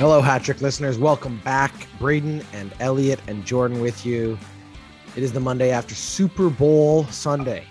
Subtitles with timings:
[0.00, 0.96] Hello, hat trick listeners.
[0.96, 1.86] Welcome back.
[1.98, 4.38] Braden and Elliot and Jordan with you.
[5.14, 7.66] It is the Monday after Super Bowl Sunday.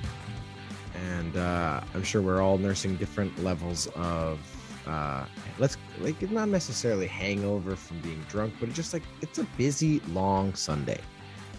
[0.93, 4.39] And uh, I'm sure we're all nursing different levels of,
[4.85, 5.25] uh,
[5.57, 10.53] let's like, not necessarily hangover from being drunk, but just like it's a busy, long
[10.53, 10.99] Sunday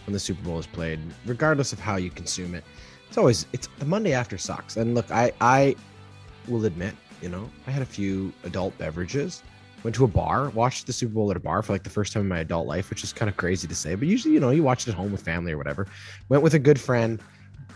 [0.07, 2.63] when the Super Bowl is played, regardless of how you consume it.
[3.09, 4.77] It's always, it's the Monday after sucks.
[4.77, 5.75] And look, I, I
[6.47, 9.43] will admit, you know, I had a few adult beverages
[9.83, 12.13] went to a bar, watched the Super Bowl at a bar for like the first
[12.13, 14.41] time in my adult life, which is kind of crazy to say, but usually, you
[14.41, 15.87] know, you watch it at home with family or whatever.
[16.29, 17.21] Went with a good friend,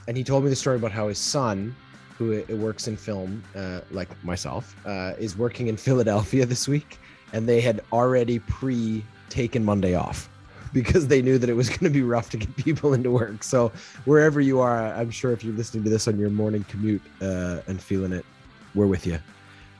[0.07, 1.75] and he told me the story about how his son,
[2.19, 6.99] who works in film, uh, like myself, uh, is working in Philadelphia this week,
[7.33, 10.29] and they had already pre taken Monday off
[10.73, 13.43] because they knew that it was going to be rough to get people into work.
[13.43, 13.73] So
[14.05, 17.61] wherever you are, I'm sure if you're listening to this on your morning commute uh,
[17.67, 18.27] and feeling it,
[18.75, 19.19] we're with you.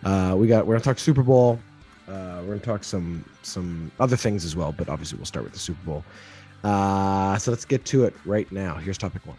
[0.05, 1.59] Uh, we got we're gonna talk Super Bowl.
[2.09, 5.53] Uh, we're gonna talk some some other things as well, but obviously we'll start with
[5.53, 6.05] the Super Bowl.
[6.63, 8.75] Uh, so let's get to it right now.
[8.75, 9.37] Here's topic one.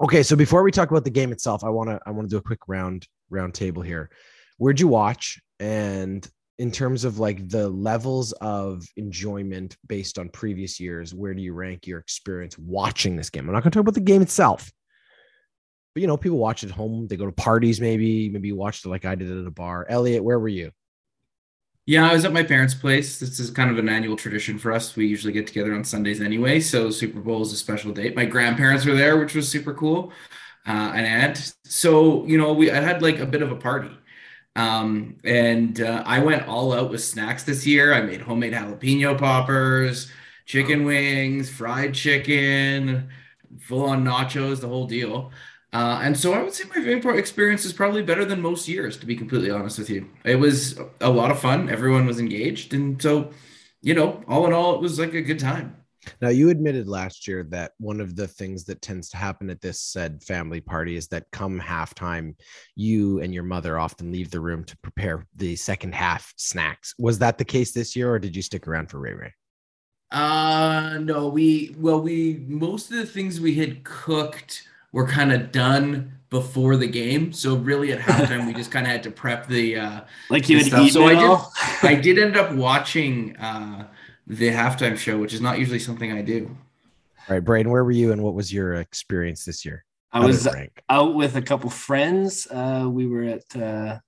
[0.00, 2.42] Okay, so before we talk about the game itself, I wanna I wanna do a
[2.42, 4.10] quick round round table here.
[4.58, 5.40] Where'd you watch?
[5.60, 11.42] And in terms of like the levels of enjoyment based on previous years, where do
[11.42, 13.48] you rank your experience watching this game?
[13.48, 14.70] I'm not gonna talk about the game itself
[15.94, 17.06] but you know, people watch at home.
[17.06, 18.28] They go to parties, maybe.
[18.28, 19.86] Maybe you watched it like I did at a bar.
[19.88, 20.72] Elliot, where were you?
[21.86, 23.20] Yeah, I was at my parents' place.
[23.20, 24.96] This is kind of an annual tradition for us.
[24.96, 28.16] We usually get together on Sundays anyway, so Super Bowl is a special date.
[28.16, 30.10] My grandparents were there, which was super cool,
[30.66, 31.54] uh, and aunt.
[31.64, 33.90] So you know, we I had like a bit of a party,
[34.56, 37.92] um, and uh, I went all out with snacks this year.
[37.92, 40.10] I made homemade jalapeno poppers,
[40.46, 43.10] chicken wings, fried chicken,
[43.60, 45.32] full on nachos, the whole deal.
[45.74, 48.96] Uh, and so I would say my viewing experience is probably better than most years,
[48.98, 50.08] to be completely honest with you.
[50.24, 51.68] It was a lot of fun.
[51.68, 52.72] Everyone was engaged.
[52.72, 53.32] And so,
[53.82, 55.76] you know, all in all, it was like a good time.
[56.20, 59.60] Now, you admitted last year that one of the things that tends to happen at
[59.60, 62.36] this said family party is that come halftime,
[62.76, 66.94] you and your mother often leave the room to prepare the second half snacks.
[66.98, 69.32] Was that the case this year, or did you stick around for Ray Ray?
[70.12, 75.50] Uh, no, we, well, we, most of the things we had cooked were kind of
[75.50, 77.32] done before the game.
[77.32, 80.00] So really at halftime, we just kind of had to prep the uh,
[80.30, 80.92] like you would eat.
[80.92, 81.38] So I did.
[81.82, 83.88] I did end up watching uh,
[84.26, 86.56] the halftime show, which is not usually something I do.
[87.28, 89.84] All right, Braden, where were you, and what was your experience this year?
[90.12, 90.46] I was
[90.88, 92.46] out with a couple friends.
[92.48, 93.98] Uh, we were at uh,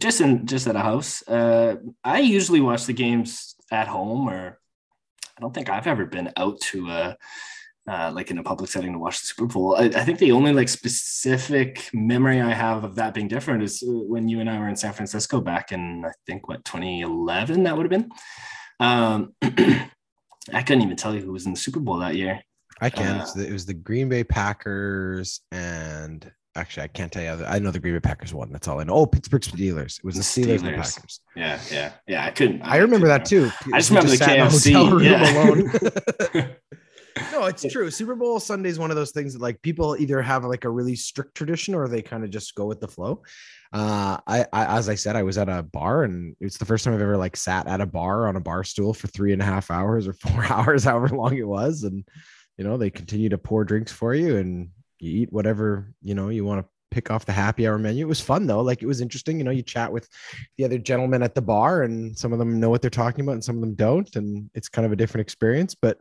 [0.00, 1.26] just in just at a house.
[1.28, 4.58] Uh, I usually watch the games at home, or
[5.36, 7.16] I don't think I've ever been out to a
[7.86, 9.76] uh, like in a public setting to watch the Super Bowl.
[9.76, 13.82] I, I, think the only like specific memory I have of that being different is
[13.82, 17.62] uh, when you and I were in San Francisco back in I think what 2011
[17.64, 18.10] that would have been.
[18.80, 19.34] Um,
[20.52, 22.40] I couldn't even tell you who was in the Super Bowl that year.
[22.80, 23.20] I can.
[23.20, 27.44] Uh, it was the Green Bay Packers and actually I can't tell you.
[27.44, 28.50] I know the Green Bay Packers won.
[28.50, 28.94] That's all I know.
[28.94, 29.98] Oh, Pittsburgh Steelers.
[29.98, 30.58] It was the Steelers, Steelers.
[30.58, 31.20] and the Packers.
[31.36, 32.24] Yeah, yeah, yeah.
[32.24, 32.62] I couldn't.
[32.62, 33.50] I, I remember that too.
[33.72, 35.04] I just remember the KFC.
[36.34, 36.46] Yeah.
[37.32, 37.90] no, it's true.
[37.90, 40.70] Super Bowl Sunday is one of those things that like people either have like a
[40.70, 43.22] really strict tradition or they kind of just go with the flow.
[43.72, 46.84] Uh, I, I, as I said, I was at a bar and it's the first
[46.84, 49.42] time I've ever like sat at a bar on a bar stool for three and
[49.42, 51.84] a half hours or four hours, however long it was.
[51.84, 52.04] And,
[52.56, 56.28] you know, they continue to pour drinks for you and you eat whatever, you know,
[56.28, 58.06] you want to pick off the happy hour menu.
[58.06, 58.60] It was fun though.
[58.60, 59.38] Like it was interesting.
[59.38, 60.08] You know, you chat with
[60.56, 63.32] the other gentlemen at the bar and some of them know what they're talking about
[63.32, 64.14] and some of them don't.
[64.14, 66.00] And it's kind of a different experience, but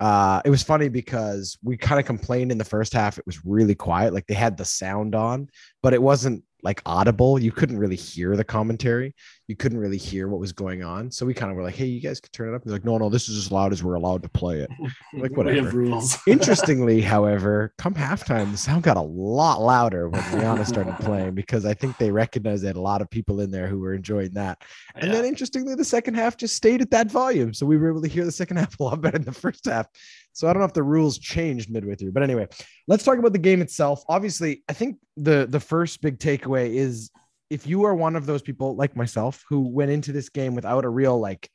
[0.00, 3.18] uh, it was funny because we kind of complained in the first half.
[3.18, 4.12] It was really quiet.
[4.12, 5.48] Like they had the sound on,
[5.82, 7.38] but it wasn't like audible.
[7.38, 9.14] You couldn't really hear the commentary.
[9.46, 11.10] You couldn't really hear what was going on.
[11.10, 12.84] So we kind of were like, "Hey, you guys could turn it up." He's like,
[12.84, 14.70] "No, no, this is as loud as we're allowed to play it."
[15.14, 15.70] like whatever.
[15.70, 16.16] rules.
[16.26, 21.66] Interestingly, however, come halftime, the sound got a lot louder when Rihanna started playing because
[21.66, 24.32] I think they recognized they had a lot of people in there who were enjoying
[24.32, 24.62] that.
[24.94, 25.12] And yeah.
[25.12, 28.08] then interestingly, the second half just stayed at that volume, so we were able to
[28.08, 29.86] hear the second half a lot better than the first half.
[30.32, 32.48] So I don't know if the rules changed midway through, but anyway,
[32.88, 34.02] let's talk about the game itself.
[34.08, 37.10] Obviously, I think the the first big takeaway is
[37.50, 40.84] if you are one of those people like myself who went into this game without
[40.84, 41.48] a real like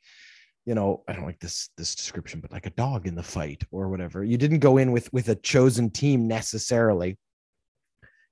[0.66, 3.62] you know i don't like this this description but like a dog in the fight
[3.70, 7.18] or whatever you didn't go in with with a chosen team necessarily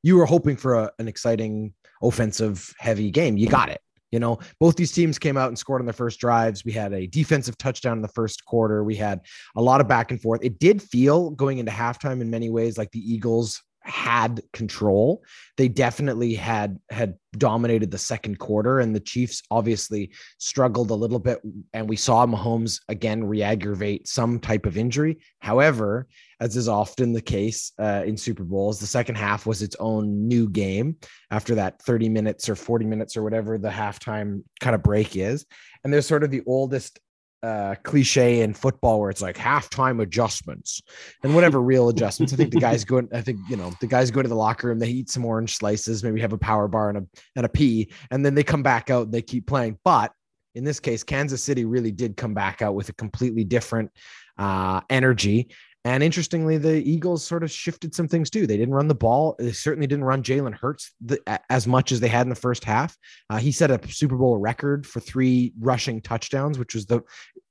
[0.03, 1.73] you were hoping for a, an exciting
[2.03, 5.83] offensive heavy game you got it you know, both these teams came out and scored
[5.83, 6.65] on their first drives.
[6.65, 8.83] We had a defensive touchdown in the first quarter.
[8.83, 9.21] We had
[9.55, 10.41] a lot of back and forth.
[10.43, 15.23] It did feel going into halftime in many ways like the Eagles had control.
[15.57, 21.19] They definitely had had dominated the second quarter, and the Chiefs obviously struggled a little
[21.19, 21.41] bit.
[21.73, 25.19] And we saw Mahomes again re-aggravate some type of injury.
[25.41, 26.07] However,
[26.41, 30.29] as is often the case uh, in Super Bowls, the second half was its own
[30.29, 30.97] new game
[31.31, 35.47] after that 30 minutes or 40 minutes or whatever the halftime kind of break is.
[35.83, 37.01] And there's sort of the oldest
[37.43, 40.83] uh, cliche in football where it's like halftime adjustments
[41.23, 42.33] and whatever real adjustments.
[42.33, 43.07] I think the guys go.
[43.13, 44.79] I think you know the guys go to the locker room.
[44.79, 47.07] They eat some orange slices, maybe have a power bar and a
[47.37, 49.79] and a pee, and then they come back out and they keep playing.
[49.85, 50.13] But
[50.55, 53.91] in this case, Kansas City really did come back out with a completely different
[54.39, 55.49] uh, energy.
[55.85, 58.47] And interestingly, the Eagles sort of shifted some things too.
[58.47, 59.37] They didn't run the ball.
[59.39, 62.65] They certainly didn't run Jalen Hurts the, as much as they had in the first
[62.65, 62.97] half.
[63.31, 67.01] Uh, he set a Super Bowl record for three rushing touchdowns, which was the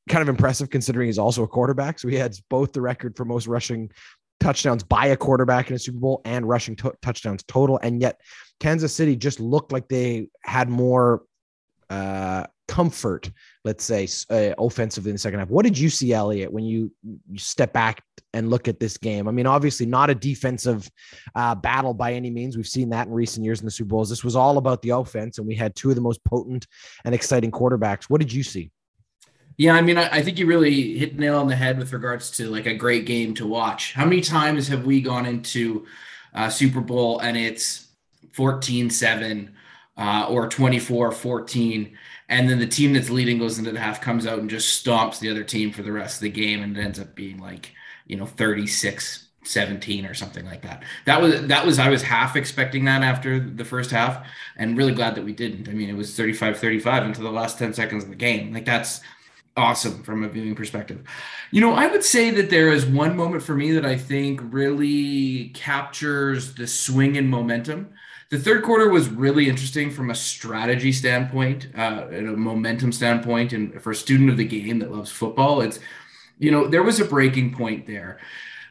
[0.09, 1.99] kind of impressive considering he's also a quarterback.
[1.99, 3.91] So he had both the record for most rushing
[4.39, 7.79] touchdowns by a quarterback in a Super Bowl and rushing touchdowns total.
[7.81, 8.19] And yet
[8.59, 11.23] Kansas City just looked like they had more
[11.89, 13.31] uh, comfort,
[13.63, 15.49] let's say, uh, offensively in the second half.
[15.49, 18.03] What did you see, Elliot, when you, you step back
[18.37, 19.27] and look at this game?
[19.27, 20.89] I mean, obviously, not a defensive
[21.35, 22.55] uh, battle by any means.
[22.55, 24.09] We've seen that in recent years in the Super Bowls.
[24.09, 26.67] This was all about the offense, and we had two of the most potent
[27.03, 28.05] and exciting quarterbacks.
[28.05, 28.71] What did you see?
[29.57, 32.29] Yeah, I mean, I, I think you really hit nail on the head with regards
[32.31, 33.93] to like a great game to watch.
[33.93, 35.87] How many times have we gone into
[36.33, 37.87] uh, Super Bowl and it's
[38.33, 39.55] 14 7
[39.97, 41.97] uh, or 24 14?
[42.29, 45.19] And then the team that's leading goes into the half, comes out and just stomps
[45.19, 47.73] the other team for the rest of the game, and it ends up being like,
[48.07, 50.83] you know, 36 17 or something like that.
[51.05, 54.27] That was that was I was half expecting that after the first half
[54.57, 55.69] and really glad that we didn't.
[55.69, 58.53] I mean, it was 35-35 into the last 10 seconds of the game.
[58.53, 58.99] Like that's
[59.55, 61.01] awesome from a viewing perspective.
[61.51, 64.41] You know, I would say that there is one moment for me that I think
[64.43, 67.93] really captures the swing in momentum
[68.29, 73.53] the third quarter was really interesting from a strategy standpoint, uh, and a momentum standpoint,
[73.53, 75.79] and for a student of the game that loves football, it's
[76.39, 78.19] you know there was a breaking point there.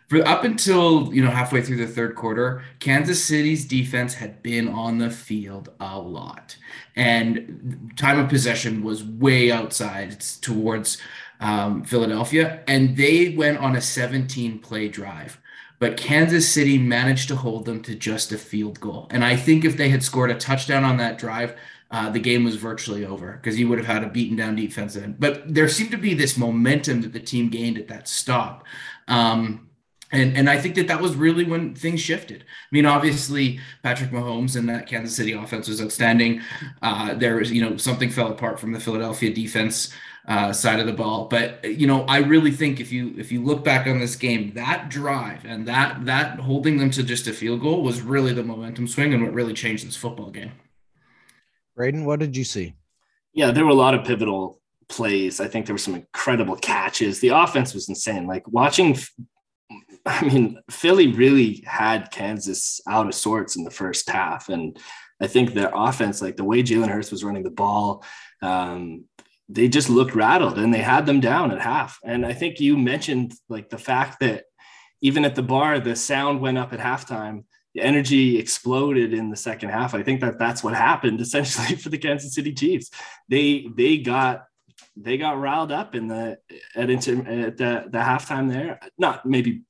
[0.09, 4.69] For up until you know halfway through the third quarter, Kansas City's defense had been
[4.69, 6.57] on the field a lot,
[6.95, 10.99] and time of possession was way outside towards
[11.41, 15.41] um, Philadelphia, and they went on a 17 play drive
[15.79, 19.09] but Kansas City managed to hold them to just a field goal.
[19.11, 21.55] And I think if they had scored a touchdown on that drive,
[21.91, 24.97] uh, the game was virtually over because you would have had a beaten down defense.
[24.97, 25.17] End.
[25.19, 28.65] But there seemed to be this momentum that the team gained at that stop.
[29.09, 29.69] Um,
[30.13, 32.43] and, and I think that that was really when things shifted.
[32.43, 36.43] I mean, obviously, Patrick Mahomes and that Kansas City offense was outstanding.
[36.81, 39.93] Uh, there was, you know, something fell apart from the Philadelphia defense
[40.29, 41.27] uh, side of the ball.
[41.27, 44.53] But you know, I really think if you if you look back on this game,
[44.55, 48.43] that drive and that that holding them to just a field goal was really the
[48.43, 50.53] momentum swing and what really changed this football game.
[51.77, 52.75] Braden, what did you see?
[53.33, 55.41] Yeah, there were a lot of pivotal plays.
[55.41, 57.21] I think there were some incredible catches.
[57.21, 58.27] The offense was insane.
[58.27, 58.97] Like watching
[60.07, 64.49] I mean, Philly really had Kansas out of sorts in the first half.
[64.49, 64.79] And
[65.21, 68.05] I think their offense, like the way Jalen Hurts was running the ball,
[68.41, 69.05] um,
[69.49, 71.99] they just looked rattled and they had them down at half.
[72.05, 74.45] And I think you mentioned like the fact that
[75.03, 77.45] even at the bar, the sound went up at halftime.
[77.79, 79.95] Energy exploded in the second half.
[79.95, 82.91] I think that that's what happened essentially for the Kansas City Chiefs.
[83.29, 84.45] They they got
[84.97, 86.39] they got riled up in the
[86.75, 88.81] at, inter, at the, the halftime there.
[88.99, 89.63] Not maybe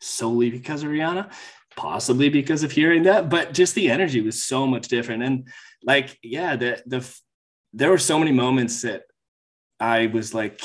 [0.00, 1.30] solely because of Rihanna,
[1.76, 5.22] possibly because of hearing that, but just the energy was so much different.
[5.22, 5.48] And
[5.82, 7.08] like, yeah, the the
[7.72, 9.02] there were so many moments that
[9.78, 10.62] I was like,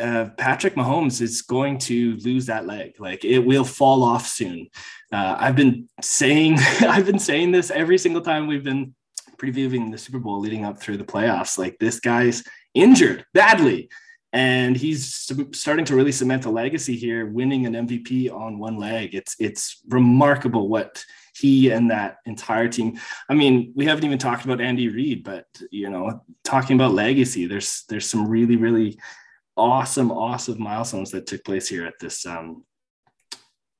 [0.00, 2.94] uh, Patrick Mahomes is going to lose that leg.
[2.98, 4.68] Like it will fall off soon.
[5.12, 8.94] Uh, I've been saying, I've been saying this every single time we've been
[9.36, 11.58] previewing the Super Bowl leading up through the playoffs.
[11.58, 12.42] Like this guy's
[12.74, 13.88] injured badly,
[14.32, 19.14] and he's starting to really cement a legacy here, winning an MVP on one leg.
[19.14, 21.04] It's it's remarkable what
[21.36, 22.98] he and that entire team.
[23.28, 27.46] I mean, we haven't even talked about Andy Reid, but you know, talking about legacy,
[27.46, 28.98] there's there's some really really
[29.56, 32.64] awesome awesome milestones that took place here at this um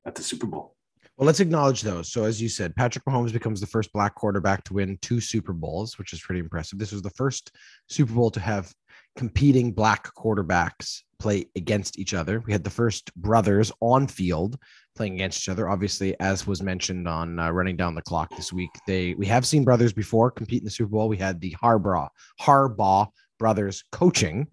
[0.05, 0.75] at the Super Bowl.
[1.17, 2.11] Well, let's acknowledge those.
[2.11, 5.53] So, as you said, Patrick Mahomes becomes the first black quarterback to win two Super
[5.53, 6.77] Bowls, which is pretty impressive.
[6.77, 7.51] This was the first
[7.87, 8.73] Super Bowl to have
[9.15, 12.43] competing black quarterbacks play against each other.
[12.45, 14.57] We had the first brothers on field
[14.97, 15.69] playing against each other.
[15.69, 19.47] Obviously, as was mentioned on uh, running down the clock this week, they we have
[19.47, 21.07] seen brothers before compete in the Super Bowl.
[21.07, 22.09] We had the Harbaugh
[22.41, 23.07] Harbaugh
[23.39, 24.47] brothers coaching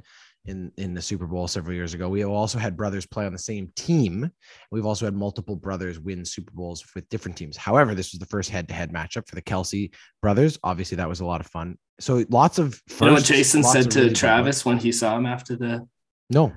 [0.47, 2.09] in in the Super Bowl several years ago.
[2.09, 4.31] We have also had brothers play on the same team.
[4.71, 7.57] We've also had multiple brothers win Super Bowls with different teams.
[7.57, 10.59] However, this was the first head-to-head matchup for the Kelce brothers.
[10.65, 11.79] Obviously, that was a lot of fun.
[12.01, 15.17] So lots of firsts, you know what Jason said to really Travis when he saw
[15.17, 15.87] him after the
[16.31, 16.53] no.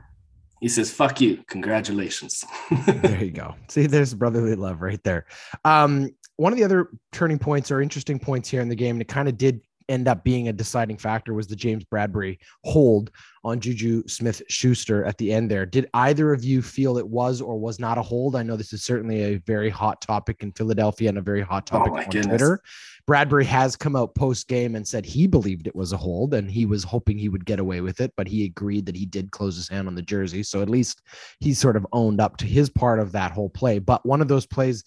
[0.61, 2.43] He says, "Fuck you, congratulations."
[2.87, 3.55] there you go.
[3.67, 5.25] See, there's brotherly love right there.
[5.63, 9.01] Um, one of the other turning points or interesting points here in the game, and
[9.01, 13.11] it kind of did end up being a deciding factor was the James Bradberry hold
[13.43, 15.65] on Juju Smith Schuster at the end there.
[15.65, 18.35] Did either of you feel it was or was not a hold?
[18.35, 21.69] I know this is certainly a very hot topic in Philadelphia and a very hot
[21.71, 22.25] oh topic oh on goodness.
[22.25, 22.61] Twitter.
[23.07, 26.49] Bradberry has come out post game and said he believed it was a hold and
[26.49, 29.29] he was hoping he would get away with it, but he agreed that he did
[29.29, 30.41] close his hand on the jersey.
[30.41, 31.03] So at least
[31.39, 33.77] he sort of owned up to his part of that whole play.
[33.77, 34.83] But one of those plays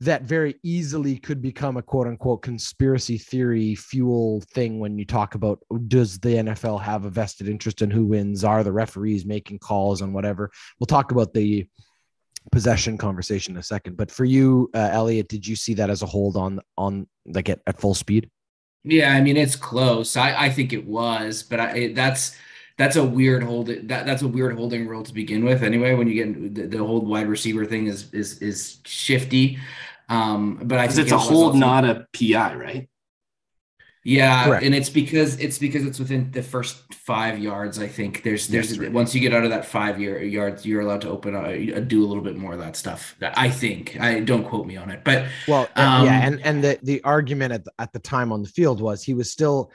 [0.00, 5.34] that very easily could become a quote unquote conspiracy theory fuel thing when you talk
[5.34, 8.44] about does the NFL have a vested interest in who wins?
[8.44, 10.50] Are the referees making calls on whatever?
[10.78, 11.66] We'll talk about the
[12.52, 13.96] possession conversation in a second.
[13.96, 17.48] But for you, uh, Elliot, did you see that as a hold on on like
[17.48, 18.30] at, at full speed?
[18.84, 20.16] Yeah, I mean it's close.
[20.16, 22.36] I, I think it was, but I, that's
[22.78, 23.68] that's a weird hold.
[23.68, 25.62] That that's a weird holding rule to begin with.
[25.62, 29.58] Anyway, when you get the, the hold wide receiver thing is is is shifty.
[30.08, 32.88] Um, but I think it's a hold, also, not a PI, right?
[34.04, 34.64] Yeah, Correct.
[34.64, 37.80] and it's because it's because it's within the first five yards.
[37.80, 40.82] I think there's there's yes, once you get out of that five year yards, you're
[40.82, 43.16] allowed to open a, do a little bit more of that stuff.
[43.20, 46.78] I think I don't quote me on it, but well, um, yeah, and and the
[46.84, 49.72] the argument at the, at the time on the field was he was still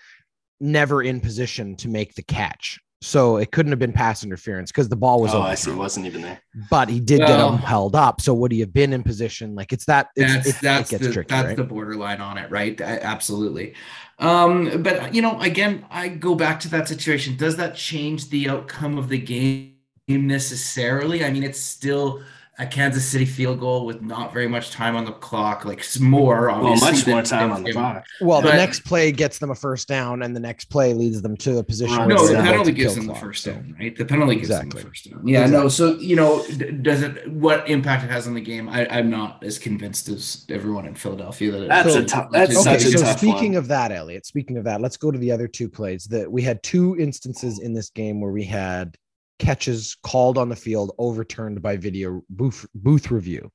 [0.61, 2.79] never in position to make the catch.
[3.03, 5.33] So it couldn't have been pass interference because the ball was.
[5.33, 5.71] Oh, I see.
[5.71, 6.39] It wasn't even there.
[6.69, 8.21] But he did well, get him held up.
[8.21, 9.55] So would he have been in position?
[9.55, 10.09] Like it's that.
[10.15, 11.57] It's, that's it, that's it the tricky, that's right?
[11.57, 12.79] the borderline on it, right?
[12.79, 13.73] Absolutely.
[14.19, 17.35] Um, but you know, again, I go back to that situation.
[17.37, 19.73] Does that change the outcome of the game
[20.07, 21.25] necessarily?
[21.25, 22.21] I mean, it's still
[22.61, 26.51] a Kansas City field goal with not very much time on the clock, like more,
[26.51, 26.85] obviously.
[26.85, 28.05] Well, much more time on the clock.
[28.21, 31.23] Well, but, the next play gets them a first down, and the next play leads
[31.23, 31.97] them to a position.
[31.97, 32.09] Right.
[32.09, 33.97] No, the penalty gives them clock, the first down, right?
[33.97, 35.27] The penalty gives them the first down.
[35.27, 35.63] Yeah, exactly.
[35.63, 35.69] no.
[35.69, 36.45] So you know,
[36.83, 38.69] does it what impact it has on the game?
[38.69, 42.29] I, am not as convinced as everyone in Philadelphia that that's a tough.
[42.31, 43.57] That's okay, such a so tough speaking one.
[43.57, 44.27] of that, Elliot.
[44.27, 46.05] Speaking of that, let's go to the other two plays.
[46.05, 48.97] That we had two instances in this game where we had
[49.41, 53.51] catches called on the field overturned by video booth booth review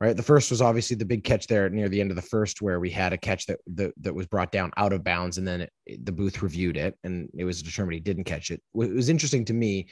[0.00, 0.16] right?
[0.16, 2.80] The first was obviously the big catch there near the end of the first where
[2.80, 5.62] we had a catch that that, that was brought down out of bounds and then
[5.62, 8.60] it, the booth reviewed it and it was determined he didn't catch it.
[8.74, 9.88] It was interesting to me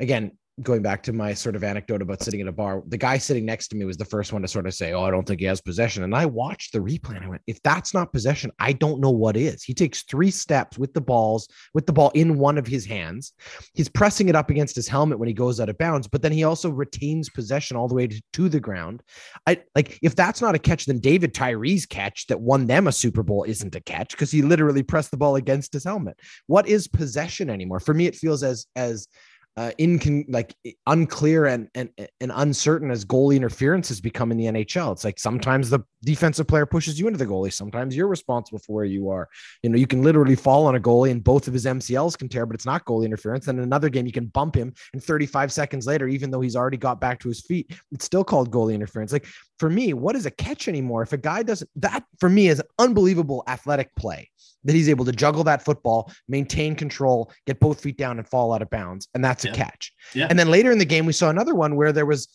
[0.00, 0.32] again
[0.62, 3.44] going back to my sort of anecdote about sitting at a bar, the guy sitting
[3.44, 5.40] next to me was the first one to sort of say, Oh, I don't think
[5.40, 6.02] he has possession.
[6.02, 9.10] And I watched the replay and I went, If that's not possession, I don't know
[9.10, 9.62] what is.
[9.62, 13.32] He takes three steps with the balls, with the ball in one of his hands.
[13.74, 16.32] He's pressing it up against his helmet when he goes out of bounds, but then
[16.32, 19.02] he also retains possession all the way to, to the ground.
[19.46, 22.92] I like if that's not a catch, then David Tyree's catch that won them a
[22.92, 26.18] Super Bowl isn't a catch because he literally pressed the ball against his helmet.
[26.46, 27.80] What is possession anymore?
[27.80, 29.08] For me, it feels as as
[29.56, 30.54] uh, in like
[30.86, 31.90] unclear and, and
[32.20, 34.92] and uncertain as goalie interference has become in the NHL.
[34.92, 37.52] It's like sometimes the defensive player pushes you into the goalie.
[37.52, 39.28] Sometimes you're responsible for where you are.
[39.62, 42.28] You know, you can literally fall on a goalie and both of his MCLs can
[42.28, 43.48] tear, but it's not goalie interference.
[43.48, 46.56] And in another game, you can bump him, and 35 seconds later, even though he's
[46.56, 49.12] already got back to his feet, it's still called goalie interference.
[49.12, 49.26] Like
[49.58, 51.02] for me, what is a catch anymore?
[51.02, 54.30] If a guy doesn't, that for me is unbelievable athletic play
[54.64, 58.52] that he's able to juggle that football, maintain control, get both feet down and fall
[58.52, 59.08] out of bounds.
[59.14, 59.52] And that's yeah.
[59.52, 59.92] a catch.
[60.14, 60.26] Yeah.
[60.28, 62.28] And then later in the game, we saw another one where there was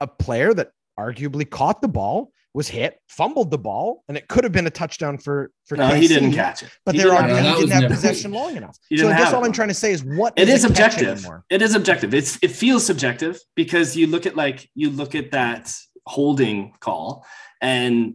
[0.00, 4.42] a player that arguably caught the ball, was hit, fumbled the ball, and it could
[4.42, 5.76] have been a touchdown for for.
[5.76, 6.70] No, KC, he didn't catch it.
[6.84, 8.76] But they're arguing he didn't have never, possession long enough.
[8.96, 11.26] So I guess all I'm trying to say is what it is, is objective.
[11.50, 12.14] It is objective.
[12.14, 15.72] It's it feels subjective because you look at like you look at that
[16.06, 17.24] holding call
[17.60, 18.14] and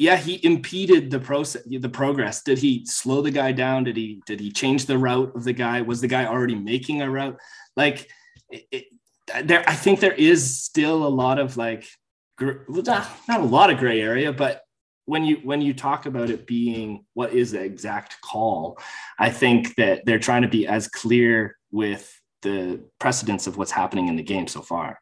[0.00, 2.42] yeah, he impeded the process, the progress.
[2.42, 3.84] Did he slow the guy down?
[3.84, 5.82] Did he did he change the route of the guy?
[5.82, 7.38] Was the guy already making a route?
[7.76, 8.08] Like,
[8.48, 8.84] it, it,
[9.44, 11.86] there, I think there is still a lot of like,
[12.38, 14.62] gr- not, not a lot of gray area, but
[15.04, 18.78] when you when you talk about it being what is the exact call,
[19.18, 24.08] I think that they're trying to be as clear with the precedence of what's happening
[24.08, 24.98] in the game so far.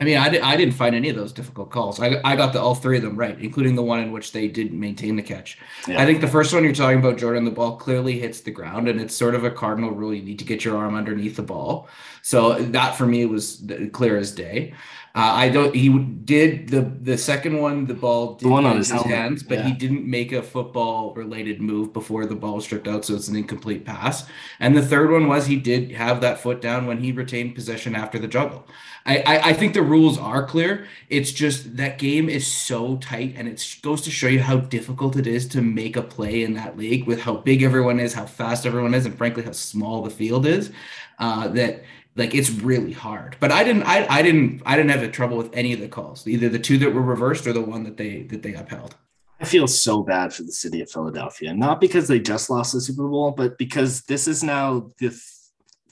[0.00, 2.00] I mean, I, di- I didn't find any of those difficult calls.
[2.00, 4.48] I, I got the all three of them right, including the one in which they
[4.48, 5.58] didn't maintain the catch.
[5.86, 6.00] Yeah.
[6.00, 8.88] I think the first one you're talking about, Jordan, the ball clearly hits the ground,
[8.88, 10.14] and it's sort of a cardinal rule.
[10.14, 11.88] You need to get your arm underneath the ball.
[12.22, 14.72] So that for me was clear as day.
[15.12, 15.74] Uh, I don't.
[15.74, 17.86] He did the the second one.
[17.86, 21.12] The ball did The one on his his hands, but he didn't make a football
[21.14, 24.26] related move before the ball was stripped out, so it's an incomplete pass.
[24.60, 27.96] And the third one was he did have that foot down when he retained possession
[27.96, 28.68] after the juggle.
[29.04, 30.86] I, I, I think the rules are clear.
[31.08, 35.16] It's just that game is so tight, and it goes to show you how difficult
[35.16, 38.26] it is to make a play in that league with how big everyone is, how
[38.26, 40.70] fast everyone is, and frankly how small the field is.
[41.18, 41.84] Uh, that
[42.16, 43.36] like it's really hard.
[43.40, 45.88] But I didn't I, I didn't I didn't have a trouble with any of the
[45.88, 48.96] calls, either the two that were reversed or the one that they that they upheld.
[49.40, 52.80] I feel so bad for the city of Philadelphia, not because they just lost the
[52.80, 55.22] Super Bowl, but because this is now the th-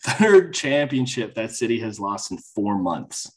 [0.00, 3.32] third championship that city has lost in four months.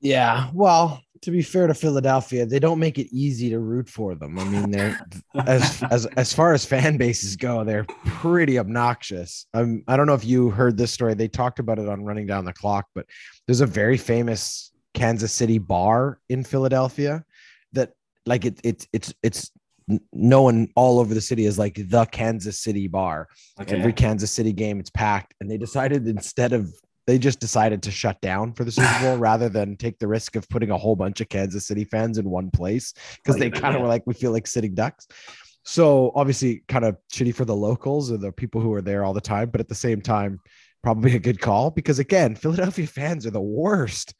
[0.00, 0.50] Yeah.
[0.52, 4.38] Well, to be fair to Philadelphia, they don't make it easy to root for them.
[4.38, 5.00] I mean, they're
[5.46, 9.46] as as as far as fan bases go, they're pretty obnoxious.
[9.54, 11.14] Um, I don't know if you heard this story.
[11.14, 13.06] They talked about it on Running Down the Clock, but
[13.46, 17.24] there's a very famous Kansas City bar in Philadelphia
[17.72, 17.92] that
[18.26, 19.50] like it, it it's it's
[20.12, 23.28] known all over the city as like the Kansas City bar.
[23.60, 23.78] Okay.
[23.78, 26.72] Every Kansas City game, it's packed, and they decided instead of
[27.06, 30.36] they just decided to shut down for the Super Bowl rather than take the risk
[30.36, 33.74] of putting a whole bunch of Kansas City fans in one place because they kind
[33.74, 33.82] of yeah.
[33.82, 35.06] were like, we feel like sitting ducks.
[35.64, 39.12] So obviously, kind of shitty for the locals or the people who are there all
[39.12, 40.40] the time, but at the same time,
[40.82, 44.14] probably a good call because again, Philadelphia fans are the worst.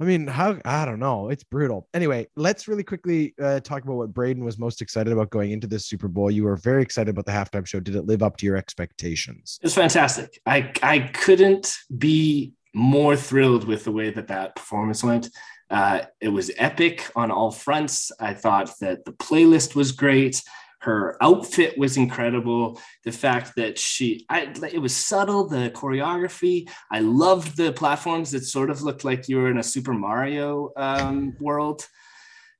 [0.00, 1.28] I mean, how I don't know.
[1.28, 1.88] It's brutal.
[1.92, 5.66] Anyway, let's really quickly uh, talk about what Braden was most excited about going into
[5.66, 6.30] this Super Bowl.
[6.30, 7.80] You were very excited about the halftime show.
[7.80, 9.58] Did it live up to your expectations?
[9.62, 10.40] It's fantastic.
[10.46, 15.30] I I couldn't be more thrilled with the way that that performance went.
[15.70, 18.12] Uh, it was epic on all fronts.
[18.20, 20.42] I thought that the playlist was great.
[20.80, 22.80] Her outfit was incredible.
[23.04, 25.48] The fact that she, I, it was subtle.
[25.48, 26.68] The choreography.
[26.90, 30.70] I loved the platforms that sort of looked like you were in a Super Mario
[30.76, 31.86] um, world.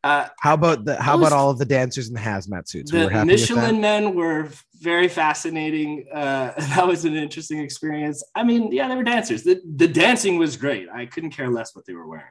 [0.04, 2.92] Uh, How about the how about all of the dancers in the hazmat suits?
[2.92, 4.48] We the happy Michelin men were
[4.80, 6.06] very fascinating.
[6.12, 8.22] Uh, that was an interesting experience.
[8.34, 9.42] I mean, yeah, they were dancers.
[9.42, 10.88] The, the dancing was great.
[10.88, 12.31] I couldn't care less what they were wearing.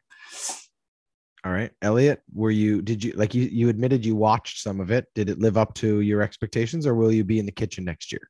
[1.44, 1.50] That.
[1.50, 4.92] All right, Elliot, were you did you like you you admitted you watched some of
[4.92, 5.06] it?
[5.16, 8.12] Did it live up to your expectations, or will you be in the kitchen next
[8.12, 8.30] year?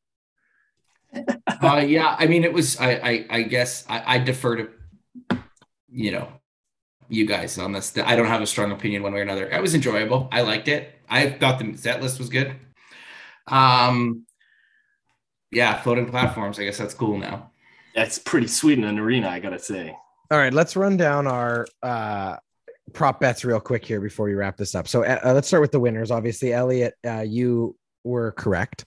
[1.62, 2.80] uh, yeah, I mean, it was.
[2.80, 4.70] I, I, I guess I, I defer to,
[5.90, 6.30] you know,
[7.10, 7.98] you guys on this.
[7.98, 9.50] I don't have a strong opinion one way or another.
[9.50, 10.28] It was enjoyable.
[10.32, 10.94] I liked it.
[11.10, 12.56] I thought the set list was good.
[13.48, 14.26] Um,
[15.52, 16.60] yeah, floating platforms.
[16.60, 17.52] I guess that's cool now.
[17.96, 19.96] That's pretty sweet in an arena, I gotta say.
[20.30, 22.36] All right, let's run down our uh,
[22.94, 24.88] prop bets real quick here before we wrap this up.
[24.88, 26.12] So uh, let's start with the winners.
[26.12, 28.86] Obviously, Elliot, uh, you were correct.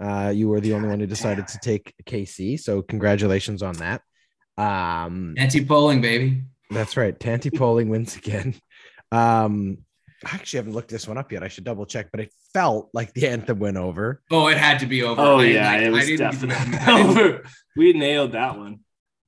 [0.00, 2.58] Uh, you were the only one who decided to take KC.
[2.58, 4.00] So congratulations on that.
[4.58, 6.42] Um, Anti-polling, baby.
[6.70, 7.18] that's right.
[7.18, 8.54] Tanty polling wins again.
[9.10, 9.78] Um,
[10.24, 11.42] I actually haven't looked this one up yet.
[11.42, 14.22] I should double check, but it felt like the anthem went over.
[14.30, 15.20] Oh, it had to be over.
[15.20, 17.44] Oh I- yeah, I- it was didn't- definitely over.
[17.76, 18.80] We nailed that one.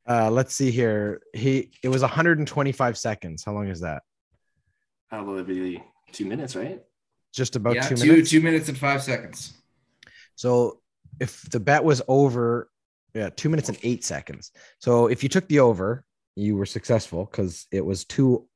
[0.09, 1.21] Uh, let's see here.
[1.33, 3.43] He it was 125 seconds.
[3.45, 4.03] How long is that?
[5.15, 5.81] How will it be?
[6.11, 6.83] Two minutes, right?
[7.33, 8.31] Just about yeah, two two, minutes.
[8.31, 9.55] two minutes and five seconds.
[10.35, 10.81] So
[11.21, 12.69] if the bet was over,
[13.15, 14.51] yeah, two minutes and eight seconds.
[14.81, 18.49] So if you took the over, you were successful because it was two,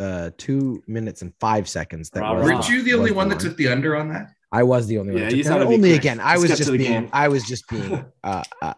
[0.00, 2.10] uh, two minutes and five seconds.
[2.10, 2.42] That Robert.
[2.42, 4.32] Weren't you the only one that took the under on that?
[4.50, 5.22] I was the only one.
[5.22, 5.66] Yeah, that you took thought that.
[5.66, 6.18] it'd be only again.
[6.18, 7.02] I Let's was get to just being.
[7.02, 7.10] game.
[7.12, 8.04] I was just being.
[8.24, 8.74] Uh, uh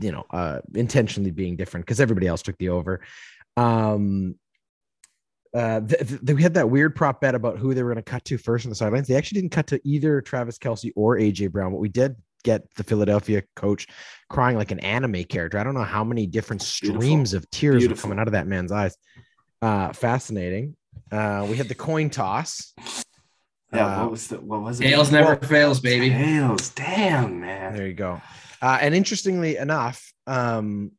[0.00, 3.02] you know, uh, intentionally being different because everybody else took the over.
[3.58, 4.36] Um.
[5.52, 8.08] Uh, th- th- we had that weird prop bet about who they were going to
[8.10, 9.08] cut to first on the sidelines.
[9.08, 12.62] They actually didn't cut to either Travis Kelce or AJ Brown, but we did get
[12.76, 13.86] the Philadelphia coach
[14.28, 15.58] crying like an anime character.
[15.58, 17.02] I don't know how many different Beautiful.
[17.02, 18.96] streams of tears were coming out of that man's eyes.
[19.60, 20.76] Uh, fascinating.
[21.10, 22.72] Uh, we had the coin toss.
[23.72, 23.86] Yeah.
[23.86, 24.36] Uh, what was the?
[24.40, 24.84] What was it?
[24.84, 26.10] Tails never Well- fails, baby.
[26.10, 26.70] Tails.
[26.70, 27.74] Damn, man.
[27.74, 28.20] There you go.
[28.62, 30.92] Uh, and interestingly enough, um,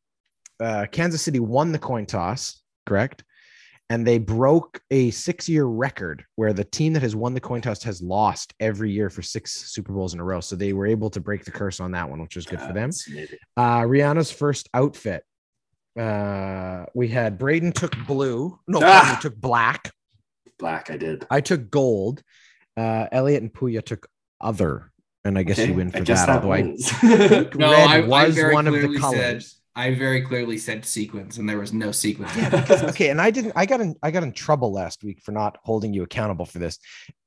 [0.60, 3.24] uh, Kansas City won the coin toss, correct?
[3.92, 7.60] And they broke a six year record where the team that has won the coin
[7.62, 10.40] toss has lost every year for six Super Bowls in a row.
[10.40, 12.72] So they were able to break the curse on that one, which was good for
[12.72, 12.92] them.
[13.58, 15.26] Uh, Rihanna's first outfit.
[16.00, 18.58] Uh, we had Braden took blue.
[18.66, 19.02] No, Ah!
[19.02, 19.92] pardon took black.
[20.58, 20.90] Black.
[20.90, 21.26] I did.
[21.30, 22.24] I took gold.
[22.78, 24.08] Uh, Elliot and Puya took
[24.40, 24.92] other.
[25.26, 26.30] And I guess Okay, you win for I guess that.
[26.44, 29.48] Although I think No, red I, I was very one of the colors.
[29.48, 32.36] said I very clearly said sequence, and there was no sequence.
[32.36, 33.54] Yeah, because, okay, and I didn't.
[33.56, 33.96] I got in.
[34.04, 36.78] I got in trouble last week for not holding you accountable for this.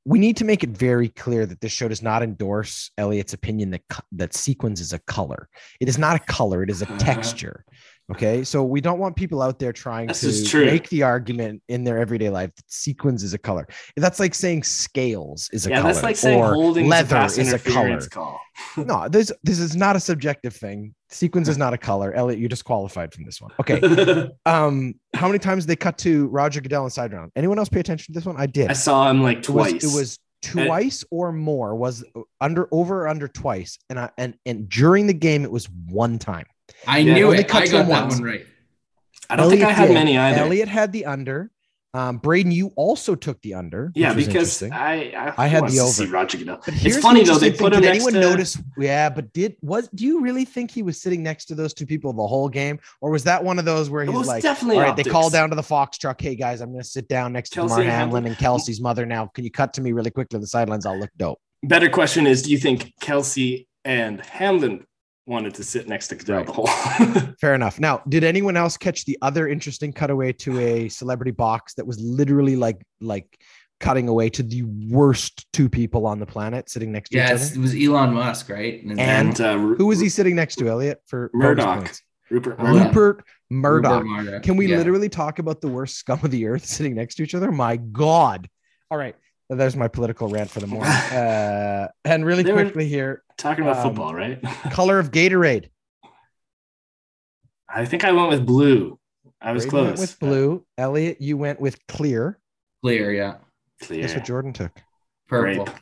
[0.05, 3.71] We need to make it very clear that this show does not endorse Elliott's opinion
[3.71, 5.49] that that sequence is a color.
[5.81, 6.63] It is not a color.
[6.63, 6.99] It is a Uh-huh.
[8.13, 11.85] Okay, so we don't want people out there trying This to make the argument in
[11.85, 13.67] their everyday life that sequins is a color.
[13.97, 15.93] That's like saying scales is a yeah, color.
[15.93, 17.99] that's like saying holding leather pass is a color.
[18.11, 18.39] call.
[18.77, 20.95] No, this this is not a subjective thing.
[21.09, 22.13] Sequins is not a color.
[22.13, 23.51] Elliot, you disqualified from this one.
[23.59, 24.29] Okay.
[24.47, 27.33] Um, how many times they cut to Roger Goodell inside round?
[27.37, 28.37] Anyone else pay attention to this one?
[28.37, 28.69] I did.
[28.71, 29.85] I saw him like It was, twice.
[29.85, 31.75] it was twice or more.
[31.75, 32.05] Was
[32.41, 36.19] under over or under twice, and I and and during the game it was one
[36.19, 36.45] time.
[36.87, 37.49] I Yeah, knew it.
[37.49, 38.15] cut I to got him that once.
[38.15, 38.47] one right.
[39.31, 39.95] I don't think I had did.
[39.95, 40.41] many either.
[40.41, 41.51] Elliot had the under.
[41.95, 43.93] Um, Braden, you also took the under.
[43.95, 44.65] yeah, because.
[44.65, 46.13] I I, I had the to see over.
[46.13, 46.61] Roger Goodell.
[46.65, 47.75] But It's funny though they put thing.
[47.75, 48.21] him Did next anyone to.
[48.21, 48.59] notice?
[48.77, 51.87] Yeah, but did was do you really think he was sitting next to those two
[51.87, 54.83] people the whole game, or was that one of those where he's like, definitely all
[54.83, 55.13] right, they optics.
[55.13, 56.21] call down to the Fox truck.
[56.21, 58.27] Hey guys, I'm going to sit down next to Kelsey Mar and Hamlin Hamlin.
[58.27, 59.07] and Kelce's mother.
[59.07, 60.87] Now, can you cut to me really quickly on the sidelines?
[60.87, 61.39] I'll look dope.
[61.63, 64.85] Better question is: Do you think Kelce and Hamlin
[65.27, 66.47] wanted to sit next to Goodell Right.
[66.47, 66.67] the whole?
[67.41, 67.81] Fair enough.
[67.81, 71.99] Now, did anyone else catch the other interesting cutaway to a celebrity box that was
[72.01, 73.39] literally like like
[73.81, 77.31] cutting away to the worst two people on the planet sitting next to Yeah, each
[77.33, 77.59] it's- other?
[77.61, 78.83] it was Elon Musk, right?
[78.83, 81.01] And and uh, Who was he sitting next to, Elliot?
[81.07, 81.95] For bonus Murdoch.
[82.31, 82.87] Rupert Murdoch.
[82.95, 84.03] Rupert Murdoch.
[84.03, 84.43] Rupert Murdoch.
[84.43, 84.79] Can we Yeah.
[84.79, 87.51] literally talk about the worst scum of the earth sitting next to each other?
[87.53, 88.49] My God.
[88.91, 89.17] All right.
[89.51, 90.93] There's my political rant for the morning.
[91.13, 94.41] Uh, and really They quickly here, Talking about Um, football, right?
[94.71, 95.69] color of Gatorade.
[97.69, 98.99] I think I went with blue.
[99.41, 99.87] I was Braden close.
[99.87, 100.67] went with blue.
[100.79, 102.39] Elliot, you went with clear.
[102.83, 103.37] Clear, yeah.
[103.83, 104.03] Clear.
[104.03, 104.73] That's what Jordan took?
[105.29, 105.65] Purple.
[105.65, 105.77] Grape.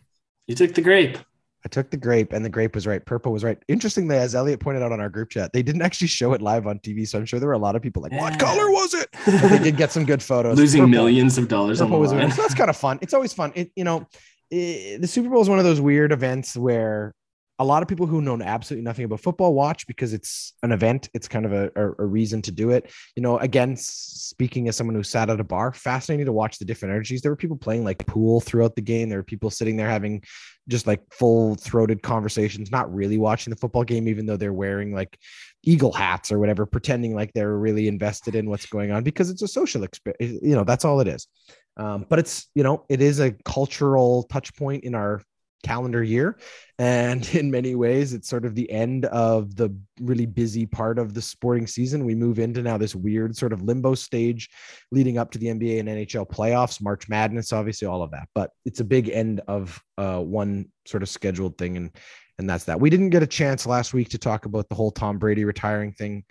[0.47, 1.19] You took the grape.
[1.65, 3.05] I took the grape, and the grape was right.
[3.05, 3.57] Purple was right.
[3.69, 6.67] Interestingly, as Elliot pointed out on our group chat, they didn't actually show it live
[6.67, 8.95] on TV, so I'm sure there were a lot of people like, "What color was
[8.95, 10.59] it?" But they did get some good photos.
[10.59, 12.31] Losing Purple- millions of dollars on the line.
[12.33, 12.99] So that's kind of fun.
[13.01, 13.53] It's always fun.
[13.55, 14.07] It, you know,
[14.51, 17.15] eh, the Super Bowl is one of those weird events where
[17.63, 21.09] a lot of people who know absolutely nothing about football watch because it's an event.
[21.15, 22.91] It's kind of a, a, a reason to do it.
[23.15, 26.65] You know, again, speaking as someone who sat at a bar, fascinating to watch the
[26.65, 27.23] different energies.
[27.23, 29.09] There were people playing like pool throughout the game.
[29.09, 30.23] There were people sitting there having
[30.69, 34.93] just like full throated conversations, not really watching the football game, even though they're wearing
[34.93, 35.17] like
[35.63, 39.43] eagle hats or whatever, pretending like they're really invested in what's going on because it's
[39.43, 40.41] a social experience.
[40.43, 41.29] You know, that's all it is.
[41.77, 45.23] Um, but it's, you know, it is a cultural touch point in our
[45.63, 46.39] calendar year.
[46.79, 51.15] And in many ways, it's sort of the end of the really busy part of
[51.15, 52.05] the sporting season.
[52.05, 54.49] We move into now this weird sort of limbo stage
[54.91, 58.29] leading up to the NBA and NHL playoffs, March Madness, obviously, all of that.
[58.35, 61.77] But it's a big end of uh, one sort of scheduled thing.
[61.77, 61.91] And
[62.39, 62.81] and that's that.
[62.81, 65.93] We didn't get a chance last week to talk about the whole Tom Brady retiring
[65.93, 66.25] thing.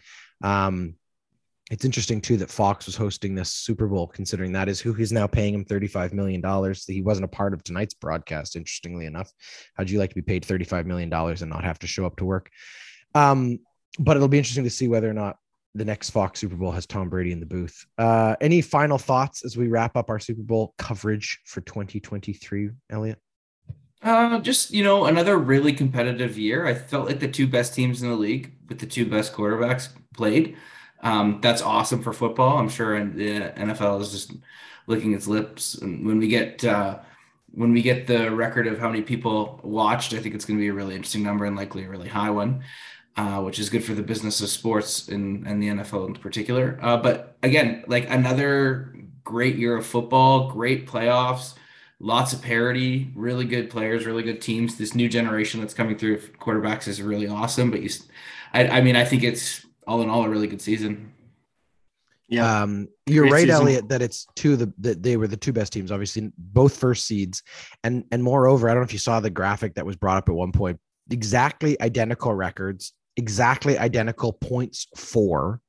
[0.43, 0.95] Um,
[1.71, 5.13] it's interesting too that Fox was hosting this Super Bowl, considering that is who he's
[5.13, 6.41] now paying him $35 million.
[6.41, 9.31] That he wasn't a part of tonight's broadcast, interestingly enough.
[9.75, 12.25] How'd you like to be paid $35 million and not have to show up to
[12.25, 12.49] work?
[13.15, 13.59] Um,
[13.97, 15.37] but it'll be interesting to see whether or not
[15.73, 17.85] the next Fox Super Bowl has Tom Brady in the booth.
[17.97, 23.17] Uh, any final thoughts as we wrap up our Super Bowl coverage for 2023, Elliot?
[24.01, 26.67] Uh, just you know, another really competitive year.
[26.67, 29.87] I felt like the two best teams in the league with the two best quarterbacks
[30.13, 30.57] played.
[31.01, 32.57] Um, that's awesome for football.
[32.57, 34.33] I'm sure, and the NFL is just
[34.87, 35.75] licking its lips.
[35.75, 36.99] And when we get uh,
[37.53, 40.61] when we get the record of how many people watched, I think it's going to
[40.61, 42.63] be a really interesting number and likely a really high one,
[43.17, 46.77] uh, which is good for the business of sports and and the NFL in particular.
[46.81, 51.55] Uh, but again, like another great year of football, great playoffs
[52.01, 54.75] lots of parity, really good players, really good teams.
[54.75, 57.69] This new generation that's coming through quarterbacks is really awesome.
[57.71, 57.89] But you,
[58.53, 61.13] I mean, I think it's all in all a really good season.
[62.27, 62.61] Yeah.
[62.61, 63.61] Um, you're Great right, season.
[63.61, 66.77] Elliot, that it's two of the that they were the two best teams, obviously both
[66.77, 67.43] first seeds,
[67.83, 70.29] and and moreover, I don't know if you saw the graphic that was brought up
[70.29, 70.79] at one point.
[71.09, 75.59] Exactly identical records, exactly identical points for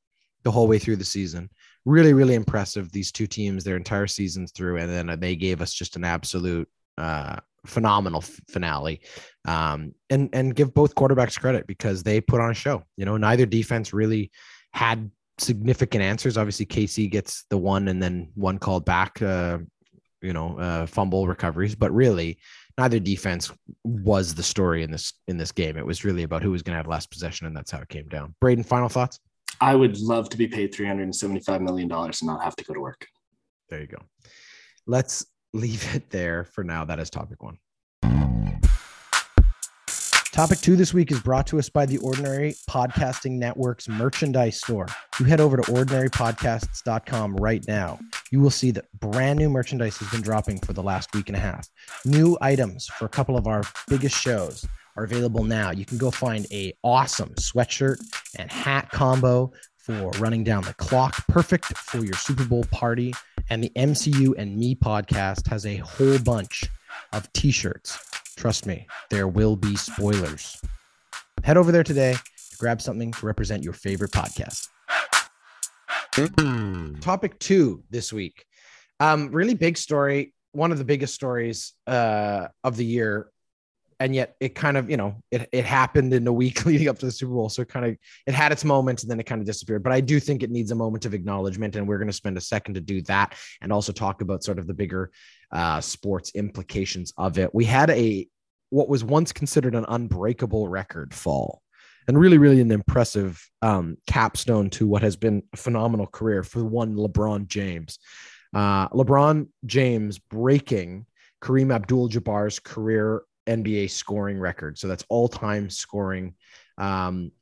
[0.44, 1.50] the whole way through the season.
[1.84, 2.92] Really, really impressive.
[2.92, 6.68] These two teams, their entire seasons through, and then they gave us just an absolute
[6.96, 9.00] uh, phenomenal f- finale.
[9.44, 12.84] Um, and and give both quarterbacks credit because they put on a show.
[12.96, 14.30] You know, neither defense really
[14.72, 16.36] had significant answers.
[16.36, 19.58] Obviously, KC gets the one and then one called back, uh,
[20.20, 21.74] you know, uh, fumble recoveries.
[21.74, 22.38] But really,
[22.78, 23.50] neither defense
[23.84, 25.76] was the story in this in this game.
[25.76, 27.88] It was really about who was going to have last possession, and that's how it
[27.88, 28.34] came down.
[28.40, 29.18] Braden, final thoughts.
[29.60, 33.06] I would love to be paid $375 million and not have to go to work.
[33.68, 33.98] There you go.
[34.86, 36.84] Let's leave it there for now.
[36.84, 37.58] That is topic one.
[40.32, 44.86] Topic two this week is brought to us by the Ordinary Podcasting Network's merchandise store.
[45.20, 47.98] You head over to ordinarypodcasts.com right now.
[48.30, 51.36] You will see that brand new merchandise has been dropping for the last week and
[51.36, 51.68] a half.
[52.06, 54.66] New items for a couple of our biggest shows
[54.96, 55.70] are available now.
[55.70, 57.98] You can go find a awesome sweatshirt
[58.38, 63.12] and hat combo for running down the clock, perfect for your Super Bowl party.
[63.50, 66.64] And the MCU and Me podcast has a whole bunch
[67.12, 70.60] of t-shirts Trust me, there will be spoilers.
[71.44, 74.68] Head over there today to grab something to represent your favorite podcast.
[77.00, 78.44] Topic two this week.
[79.00, 80.34] Um, really big story.
[80.52, 83.31] One of the biggest stories uh, of the year.
[84.02, 86.98] And yet it kind of, you know, it, it happened in the week leading up
[86.98, 87.48] to the Super Bowl.
[87.48, 89.84] So it kind of it had its moment and then it kind of disappeared.
[89.84, 91.76] But I do think it needs a moment of acknowledgement.
[91.76, 94.58] And we're going to spend a second to do that and also talk about sort
[94.58, 95.12] of the bigger
[95.52, 97.54] uh, sports implications of it.
[97.54, 98.26] We had a
[98.70, 101.62] what was once considered an unbreakable record fall,
[102.08, 106.64] and really, really an impressive um, capstone to what has been a phenomenal career for
[106.64, 107.98] one LeBron James.
[108.52, 111.06] Uh, LeBron James breaking
[111.42, 114.78] Kareem Abdul-Jabbar's career NBA scoring record.
[114.78, 116.34] So that's all-time scoring.
[116.78, 117.32] Um,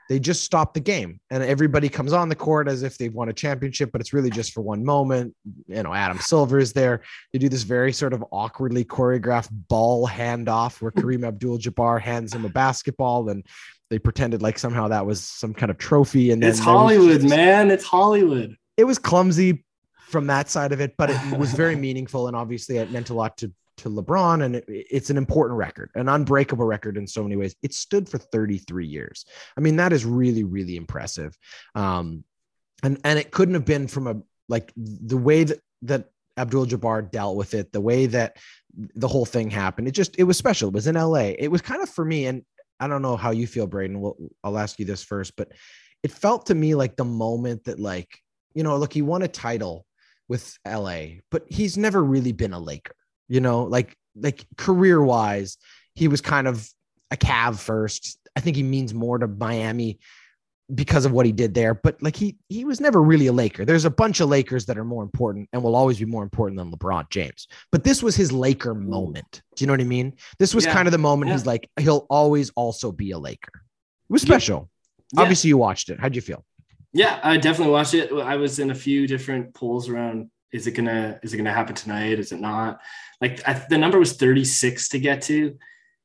[0.08, 1.20] they just stop the game.
[1.30, 4.30] And everybody comes on the court as if they've won a championship but it's really
[4.30, 5.34] just for one moment.
[5.66, 7.02] You know adam silver is there.
[7.32, 12.44] They do this very sort of awkwardly choreographed ball handoff where kareem abdul-jabbar hands him
[12.44, 13.44] a basketball and
[13.90, 16.30] they pretended like somehow that was some kind of trophy.
[16.30, 17.70] And it's hollywood just, man.
[17.70, 18.56] It's hollywood.
[18.76, 19.64] It was clumsy
[19.98, 23.14] from that side of it but it was very meaningful and obviously it meant a
[23.14, 27.22] lot to to LeBron, and it, it's an important record, an unbreakable record in so
[27.22, 27.54] many ways.
[27.62, 29.24] It stood for 33 years.
[29.56, 31.36] I mean, that is really, really impressive.
[31.74, 32.24] Um,
[32.82, 34.16] and and it couldn't have been from a
[34.48, 38.36] like the way that that Abdul Jabbar dealt with it, the way that
[38.94, 39.88] the whole thing happened.
[39.88, 40.68] It just it was special.
[40.68, 41.32] It was in LA.
[41.38, 42.42] It was kind of for me, and
[42.78, 44.00] I don't know how you feel, Braden.
[44.00, 45.52] We'll, I'll ask you this first, but
[46.02, 48.18] it felt to me like the moment that like
[48.54, 49.84] you know, look, he won a title
[50.28, 52.94] with LA, but he's never really been a Laker
[53.28, 55.58] you know, like like career wise,
[55.94, 56.68] he was kind of
[57.10, 58.18] a Cav first.
[58.36, 59.98] I think he means more to Miami
[60.74, 63.64] because of what he did there, but like he he was never really a Laker.
[63.64, 66.58] There's a bunch of Lakers that are more important and will always be more important
[66.58, 67.46] than LeBron James.
[67.70, 69.42] But this was his Laker moment.
[69.54, 70.14] Do you know what I mean?
[70.38, 70.72] This was yeah.
[70.72, 71.34] kind of the moment yeah.
[71.34, 73.52] he's like he'll always also be a Laker.
[73.54, 74.68] It was special.
[75.14, 75.22] Yeah.
[75.22, 76.00] Obviously, you watched it.
[76.00, 76.44] How'd you feel?
[76.92, 78.12] Yeah, I definitely watched it.
[78.12, 81.74] I was in a few different polls around is it gonna is it gonna happen
[81.74, 82.18] tonight?
[82.18, 82.80] Is it not?
[83.20, 85.56] Like I, the number was 36 to get to,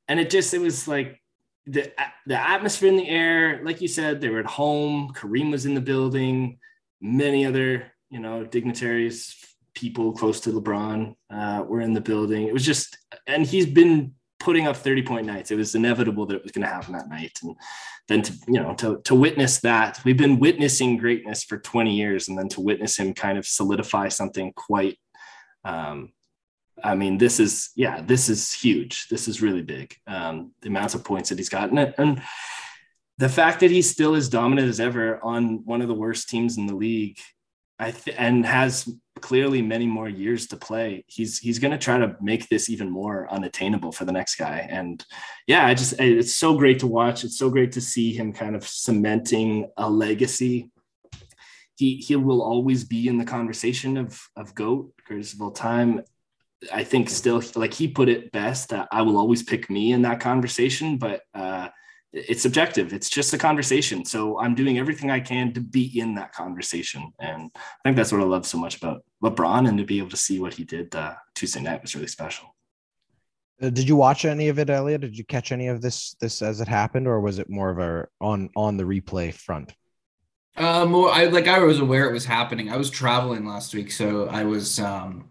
[0.07, 1.21] and it just it was like
[1.65, 1.91] the
[2.25, 3.61] the atmosphere in the air.
[3.63, 5.13] Like you said, they were at home.
[5.13, 6.59] Kareem was in the building.
[7.01, 9.35] Many other you know dignitaries,
[9.73, 12.47] people close to LeBron uh, were in the building.
[12.47, 15.51] It was just, and he's been putting up 30 point nights.
[15.51, 17.37] It was inevitable that it was going to happen that night.
[17.43, 17.55] And
[18.07, 22.27] then to, you know, to, to witness that we've been witnessing greatness for 20 years
[22.27, 24.97] and then to witness him kind of solidify something quite,
[25.63, 26.11] um,
[26.83, 29.07] I mean, this is, yeah, this is huge.
[29.09, 29.95] This is really big.
[30.07, 32.21] Um, the amounts of points that he's gotten and, and
[33.17, 36.57] the fact that he's still as dominant as ever on one of the worst teams
[36.57, 37.19] in the league
[37.81, 38.87] I th- and has
[39.21, 41.03] clearly many more years to play.
[41.07, 44.67] He's he's going to try to make this even more unattainable for the next guy.
[44.69, 45.03] And
[45.47, 47.23] yeah, I just it's so great to watch.
[47.23, 50.69] It's so great to see him kind of cementing a legacy.
[51.75, 56.03] He he will always be in the conversation of of goat greatest of all time.
[56.71, 58.71] I think still like he put it best.
[58.91, 61.69] I will always pick me in that conversation, but uh,
[62.13, 62.93] it's subjective.
[62.93, 64.03] It's just a conversation.
[64.03, 67.13] So I'm doing everything I can to be in that conversation.
[67.19, 70.09] And I think that's what I love so much about LeBron and to be able
[70.09, 72.55] to see what he did uh, Tuesday night was really special.
[73.61, 75.01] Uh, did you watch any of it, Elliot?
[75.01, 77.77] Did you catch any of this this as it happened, or was it more of
[77.77, 79.73] a on on the replay front?
[80.57, 82.71] Um, well, I like I was aware it was happening.
[82.71, 85.29] I was traveling last week, so I was um,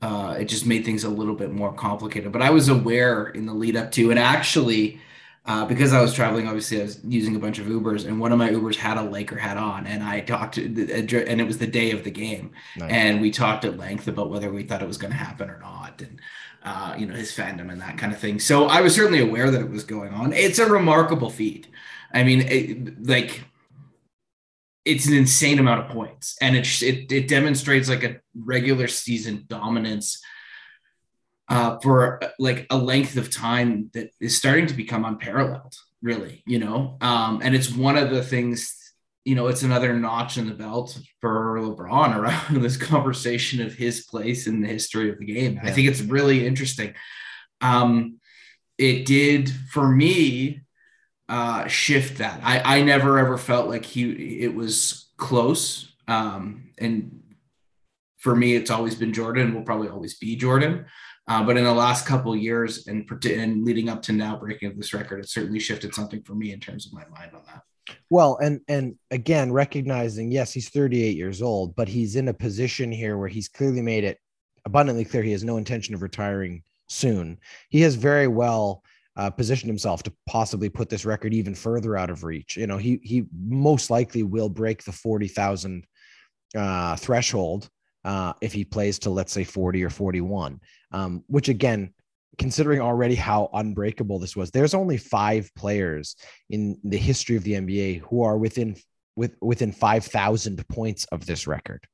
[0.00, 2.32] uh, it just made things a little bit more complicated.
[2.32, 4.98] But I was aware in the lead up to, and actually,
[5.48, 8.32] uh, because I was traveling, obviously I was using a bunch of Ubers, and one
[8.32, 11.56] of my Ubers had a Laker hat on, and I talked to, and it was
[11.56, 12.92] the day of the game, nice.
[12.92, 15.58] and we talked at length about whether we thought it was going to happen or
[15.58, 16.20] not, and
[16.64, 18.38] uh, you know his fandom and that kind of thing.
[18.38, 20.34] So I was certainly aware that it was going on.
[20.34, 21.66] It's a remarkable feat.
[22.12, 23.42] I mean, it, like
[24.84, 29.46] it's an insane amount of points, and it it, it demonstrates like a regular season
[29.48, 30.20] dominance
[31.48, 36.58] uh, for like a length of time that is starting to become unparalleled, really, you
[36.58, 36.96] know.
[37.00, 40.98] Um, and it's one of the things, you know, it's another notch in the belt
[41.20, 45.54] for LeBron around this conversation of his place in the history of the game.
[45.54, 45.68] Yeah.
[45.68, 46.94] I think it's really interesting.
[47.60, 48.20] Um,
[48.76, 50.60] it did for me
[51.28, 52.40] uh, shift that.
[52.42, 55.92] I, I never ever felt like he it was close.
[56.06, 57.22] Um, and
[58.18, 59.54] for me, it's always been Jordan.
[59.54, 60.86] Will probably always be Jordan.
[61.28, 64.76] Uh, but in the last couple years and, and leading up to now breaking of
[64.76, 67.62] this record, it certainly shifted something for me in terms of my mind on that.
[68.10, 72.90] Well, and and again, recognizing yes, he's 38 years old, but he's in a position
[72.90, 74.18] here where he's clearly made it
[74.64, 77.38] abundantly clear he has no intention of retiring soon.
[77.68, 78.82] He has very well
[79.16, 82.56] uh, positioned himself to possibly put this record even further out of reach.
[82.56, 85.84] You know, he he most likely will break the 40,000
[86.56, 87.68] uh, threshold
[88.08, 90.60] uh, if he plays to let's say 40 or 41
[90.92, 91.92] um, which again
[92.38, 96.16] considering already how unbreakable this was there's only five players
[96.48, 98.74] in the history of the nba who are within
[99.14, 101.86] with within 5000 points of this record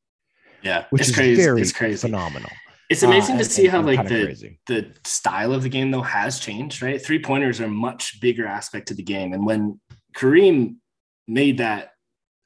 [0.63, 1.43] yeah which is crazy.
[1.43, 2.51] very it's crazy phenomenal
[2.89, 4.61] it's amazing uh, to see and, how and like the crazy.
[4.69, 8.47] the style of the game though has changed right three pointers are a much bigger
[8.47, 9.81] aspect to the game and when
[10.15, 10.77] kareem
[11.27, 11.94] made that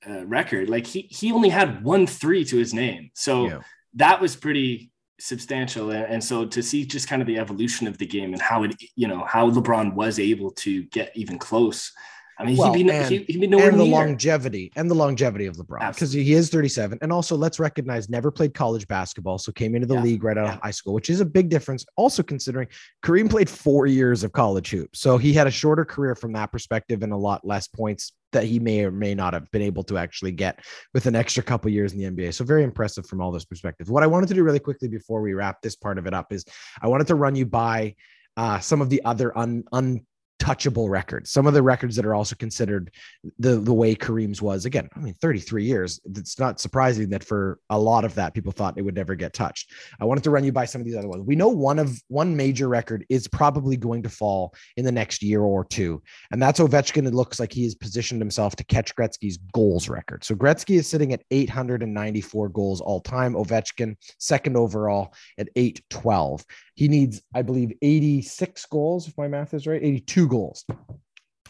[0.09, 3.61] uh, record like he he only had one three to his name so yeah.
[3.95, 7.99] that was pretty substantial and, and, so to see just kind of the evolution of
[7.99, 11.93] the game and how it you know how lebron was able to get even close
[12.39, 13.93] I mean, well, he'd be, and, he'd, be nowhere and the near.
[13.93, 16.99] longevity and the longevity of LeBron because he is 37.
[17.03, 20.03] And also, let's recognize never played college basketball, so came into the yeah.
[20.03, 20.55] league right out yeah.
[20.55, 21.85] of high school, which is a big difference.
[21.97, 22.69] Also, considering
[23.05, 26.53] Kareem played four years of college hoops, so he had a shorter career from that
[26.53, 29.83] perspective and a lot less points that he may or may not have been able
[29.83, 30.61] to actually get
[30.95, 32.35] with an extra couple years in the NBA.
[32.35, 33.91] So very impressive from all those perspectives.
[33.91, 36.33] What I wanted to do really quickly before we wrap this part of it up
[36.33, 36.45] is
[36.81, 37.95] I wanted to run you by
[38.37, 40.01] uh, some of the other un, un
[40.39, 41.31] touchable records.
[41.31, 42.91] Some of the records that are also considered
[43.39, 44.65] the the way Kareem's was.
[44.65, 46.01] Again, I mean, 33 years.
[46.05, 49.33] It's not surprising that for a lot of that, people thought it would never get
[49.33, 49.73] touched.
[50.01, 51.25] I wanted to run you by some of these other ones.
[51.27, 55.23] We know one of one major record is probably going to fall in the next
[55.23, 57.07] year or two, and that's Ovechkin.
[57.07, 60.25] It looks like he has positioned himself to catch Gretzky's goals record.
[60.25, 63.35] So Gretzky is sitting at 894 goals all time.
[63.35, 66.45] Ovechkin second overall at 812.
[66.79, 70.65] He needs, I believe, 86 goals, if my math is right, 82 goals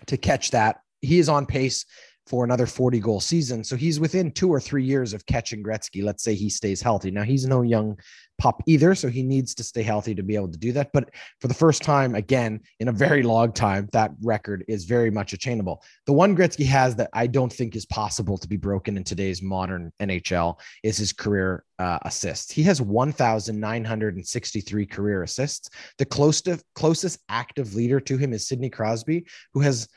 [0.06, 0.80] to catch that.
[1.02, 1.84] He is on pace
[2.26, 3.62] for another 40 goal season.
[3.62, 6.02] So he's within two or three years of catching Gretzky.
[6.02, 7.10] Let's say he stays healthy.
[7.10, 7.98] Now he's no young
[8.38, 10.90] pup either, so he needs to stay healthy to be able to do that.
[10.92, 15.10] But for the first time, again, in a very long time, that record is very
[15.10, 15.82] much attainable.
[16.06, 19.42] The one Gretzky has that I don't think is possible to be broken in today's
[19.42, 22.52] modern NHL is his career uh, assists.
[22.52, 25.70] He has 1,963 career assists.
[25.98, 29.88] The closest closest active leader to him is Sidney Crosby, who has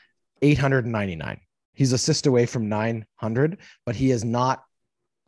[0.42, 1.40] 899.
[1.74, 4.62] He's a assist away from 900, but he is not.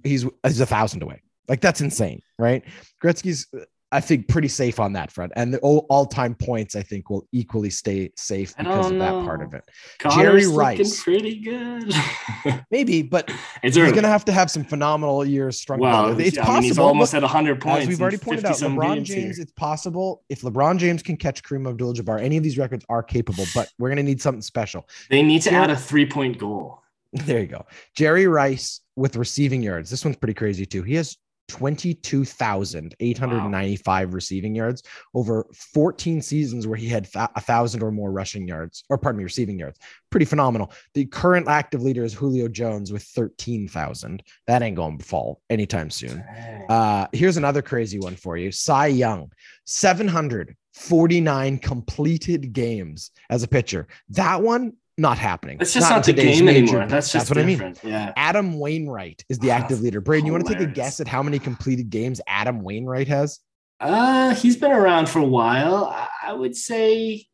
[0.03, 1.22] He's he's a thousand away.
[1.48, 2.64] Like that's insane, right?
[3.02, 3.46] Gretzky's
[3.94, 7.28] I think pretty safe on that front, and the all time points I think will
[7.30, 9.62] equally stay safe because of that part of it.
[10.00, 11.94] Connor's Jerry Rice, pretty good,
[12.72, 13.30] maybe, but
[13.62, 16.18] he's going to have to have some phenomenal years strung well.
[16.18, 16.54] It's possible.
[16.54, 17.83] Mean, he's almost at 100 points.
[17.83, 19.37] As we've already pointed out, LeBron James.
[19.37, 19.42] Here.
[19.44, 23.44] It's possible if LeBron James can catch Kareem Abdul-Jabbar, any of these records are capable,
[23.54, 24.88] but we're going to need something special.
[25.09, 26.80] They need to Jerry, add a three point goal.
[27.12, 29.88] There you go, Jerry Rice with receiving yards.
[29.88, 30.83] This one's pretty crazy too.
[30.83, 31.16] He has
[31.48, 34.14] 22,895 wow.
[34.14, 38.96] receiving yards over 14 seasons where he had a thousand or more rushing yards, or
[38.98, 39.79] pardon me, receiving yards.
[40.10, 40.73] Pretty phenomenal.
[40.94, 44.23] The current active leader is Julio Jones with 13,000.
[44.46, 46.21] That ain't going to fall anytime soon.
[46.68, 49.33] Uh, here's another crazy one for you Cy Young,
[49.66, 53.88] 749 completed games as a pitcher.
[54.10, 55.58] That one not happening.
[55.60, 56.86] It's just in not, the game major- anymore.
[56.88, 57.74] That's just what I mean.
[57.82, 58.12] Yeah.
[58.16, 60.00] Adam Wainwright is the Oh, active leader.
[60.00, 63.40] Braden, you want to take a guess at how many completed games Adam Wainwright has?
[63.80, 65.86] Uh, he's been around for a while.
[65.86, 67.26] I- I would say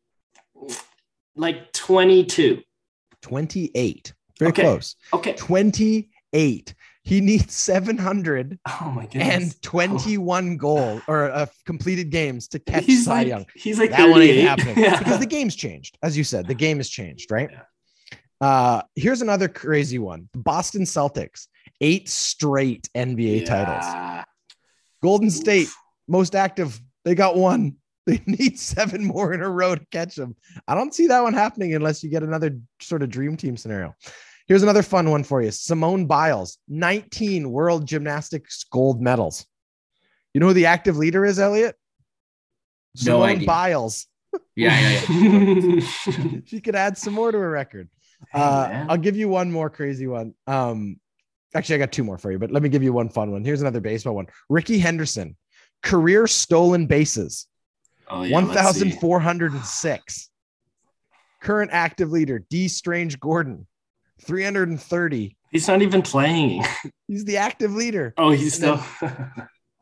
[1.35, 2.61] like 22.
[3.21, 4.13] 28.
[4.39, 4.61] Very Okay.
[4.63, 4.95] close.
[5.13, 5.33] Okay.
[5.33, 6.73] 28.
[7.03, 9.53] He needs 700 Oh my goodness.
[9.55, 13.45] and 21 goal or uh, completed games to catch he's Cy like, Young.
[13.55, 14.99] He's like That one ain't happening Yeah.
[14.99, 15.97] because the game's changed.
[16.03, 17.49] As you said, the game has changed, right?
[17.51, 17.61] Yeah.
[18.39, 20.27] Uh, here's another crazy one.
[20.33, 21.47] The Boston Celtics,
[21.79, 24.25] eight straight NBA titles.
[25.03, 25.33] Golden Oof.
[25.33, 25.67] State,
[26.07, 26.79] most active.
[27.05, 27.77] They got one.
[28.07, 30.35] They need seven more in a row to catch them.
[30.67, 33.93] I don't see that one happening unless you get another sort of dream team scenario.
[34.51, 35.49] Here's another fun one for you.
[35.49, 39.45] Simone Biles, 19 world gymnastics gold medals.
[40.33, 41.77] You know who the active leader is, Elliot?
[42.97, 43.47] No Simone idea.
[43.47, 44.07] Biles.
[44.57, 46.39] Yeah, yeah, yeah.
[46.45, 47.87] she could add some more to her record.
[48.33, 48.87] Uh, man.
[48.89, 50.33] I'll give you one more crazy one.
[50.47, 50.99] Um,
[51.55, 53.45] actually, I got two more for you, but let me give you one fun one.
[53.45, 54.27] Here's another baseball one.
[54.49, 55.37] Rickey Henderson,
[55.81, 57.47] career stolen bases,
[58.09, 60.29] Oh, yeah, 1,406.
[61.41, 63.65] Current active leader, Dee Strange Gordon,
[64.25, 65.37] 330.
[65.51, 66.63] He's not even playing.
[67.07, 68.13] He's the active leader.
[68.17, 69.11] Oh, he's And still.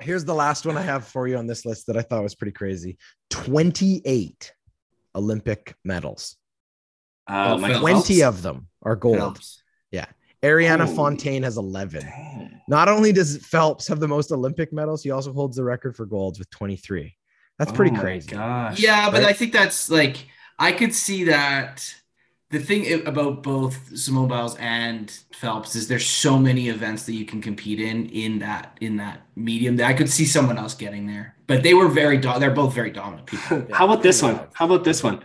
[0.01, 2.33] Here's the last one I have for you on this list that I thought was
[2.35, 2.97] pretty crazy
[3.31, 4.53] 28
[5.15, 6.37] Olympic medals.
[7.29, 7.81] uh, Oh, my Phelps.
[8.07, 9.17] 20 of them are gold.
[9.17, 9.63] Phelps.
[10.41, 12.01] Arianna Holy Fontana has 11.
[12.01, 12.61] Dang.
[12.69, 16.05] Not only does Phelps have the most Olympic medals, he also holds the record for
[16.05, 17.13] golds with 23.
[17.57, 18.29] That's pretty Oh my crazy.
[18.29, 18.79] Gosh.
[18.79, 19.27] Yeah, but Right?
[19.31, 20.25] I think that's like
[20.57, 21.93] I could see that.
[22.51, 27.23] The thing about both Simone Biles and Phelps is there's so many events that you
[27.23, 31.05] can compete in in that in that medium that I could see someone else getting
[31.05, 31.35] there.
[31.45, 33.67] But they were very do- they're both very dominant people.
[33.71, 34.39] How about this one?
[34.53, 35.23] How about this one?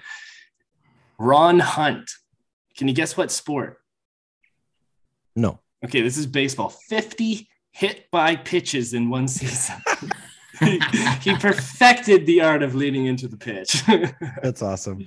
[1.18, 2.10] Ron Hunt.
[2.76, 3.78] Can you guess what sport?
[5.34, 5.60] No.
[5.84, 6.70] Okay, this is baseball.
[6.70, 9.76] 50 hit by pitches in one season.
[10.60, 10.80] he,
[11.20, 13.82] he perfected the art of leading into the pitch.
[14.42, 15.06] That's awesome.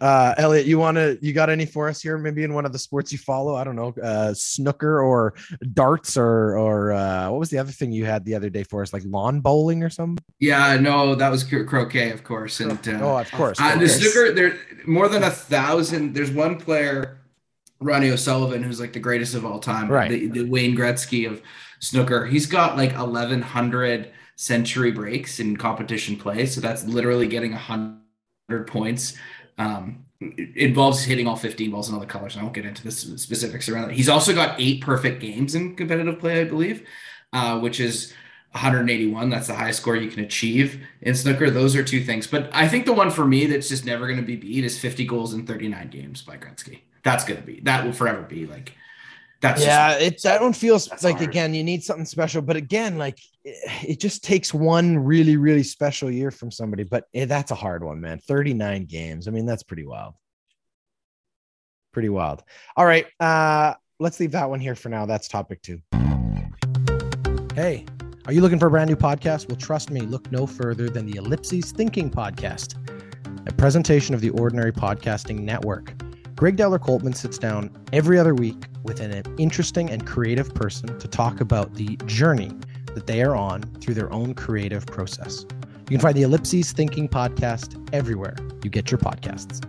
[0.00, 2.18] Uh, Elliot, you want to, you got any for us here?
[2.18, 3.54] Maybe in one of the sports you follow?
[3.54, 5.34] I don't know, uh, snooker or
[5.72, 8.82] darts or, or, uh, what was the other thing you had the other day for
[8.82, 8.92] us?
[8.92, 10.22] Like lawn bowling or something?
[10.40, 13.60] Yeah, no, that was cro- croquet, of course, and uh, oh, of course.
[13.60, 16.14] Uh, the snooker, there more than a thousand.
[16.14, 17.18] There's one player,
[17.80, 19.88] Ronnie O'Sullivan, who's like the greatest of all time.
[19.88, 20.10] Right.
[20.10, 21.42] The, the Wayne Gretzky of
[21.80, 22.26] snooker.
[22.26, 26.46] He's got like 1,100 century breaks in competition play.
[26.46, 29.14] So that's literally getting a 100 points.
[29.58, 30.04] Um,
[30.36, 32.34] involves hitting all 15 balls in all the colors.
[32.34, 33.94] And I won't get into the specifics around that.
[33.94, 36.86] He's also got eight perfect games in competitive play, I believe,
[37.32, 38.12] uh, which is
[38.52, 39.30] 181.
[39.30, 41.50] That's the highest score you can achieve in snooker.
[41.50, 42.26] Those are two things.
[42.26, 44.78] But I think the one for me that's just never going to be beat is
[44.78, 46.80] 50 goals in 39 games by Gretzky.
[47.02, 48.72] That's going to be, that will forever be like,
[49.44, 51.28] that's just- yeah, it that one feels like hard.
[51.28, 55.62] again you need something special, but again, like it, it just takes one really really
[55.62, 56.84] special year from somebody.
[56.84, 58.18] But eh, that's a hard one, man.
[58.18, 59.28] Thirty nine games.
[59.28, 60.14] I mean, that's pretty wild.
[61.92, 62.42] Pretty wild.
[62.76, 65.06] All right, uh, let's leave that one here for now.
[65.06, 65.80] That's topic two.
[67.54, 67.86] Hey,
[68.26, 69.48] are you looking for a brand new podcast?
[69.48, 72.74] Well, trust me, look no further than the Ellipses Thinking Podcast,
[73.48, 75.94] a presentation of the Ordinary Podcasting Network.
[76.34, 81.08] Greg Dowler Coltman sits down every other week with an interesting and creative person to
[81.08, 82.52] talk about the journey
[82.94, 85.44] that they are on through their own creative process.
[85.90, 89.60] You can find the Ellipses Thinking podcast everywhere you get your podcasts.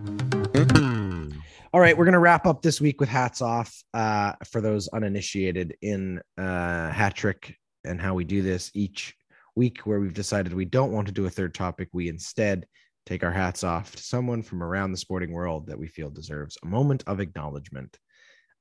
[1.74, 4.88] All right, we're going to wrap up this week with hats off uh, for those
[4.88, 9.14] uninitiated in uh, hat trick and how we do this each
[9.56, 11.88] week, where we've decided we don't want to do a third topic.
[11.92, 12.66] We instead
[13.04, 16.56] take our hats off to someone from around the sporting world that we feel deserves
[16.62, 17.98] a moment of acknowledgement.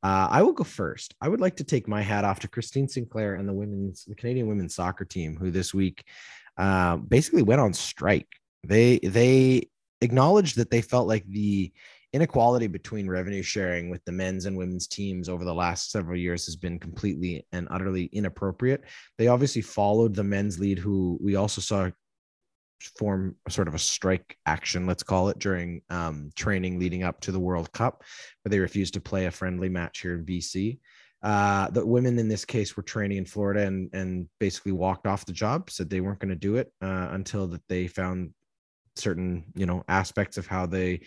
[0.06, 1.16] Uh, I will go first.
[1.20, 4.14] I would like to take my hat off to Christine Sinclair and the women's, the
[4.14, 6.04] Canadian women's soccer team, who this week
[6.60, 8.28] uh, basically went on strike.
[8.64, 9.68] They they
[10.02, 11.74] acknowledged that they felt like the
[12.14, 16.46] inequality between revenue sharing with the men's and women's teams over the last several years
[16.46, 18.84] has been completely and utterly inappropriate.
[19.18, 21.90] They obviously followed the men's lead, who we also saw
[22.98, 27.32] form sort of a strike action, let's call it, during um, training leading up to
[27.32, 28.04] the World Cup,
[28.44, 30.80] where they refused to play a friendly match here in BC.
[31.24, 35.26] Uh, the women in this case were training in Florida and and basically walked off
[35.26, 38.32] the job, said they weren't going to do it uh, until that they found
[38.96, 41.02] certain you know aspects of how they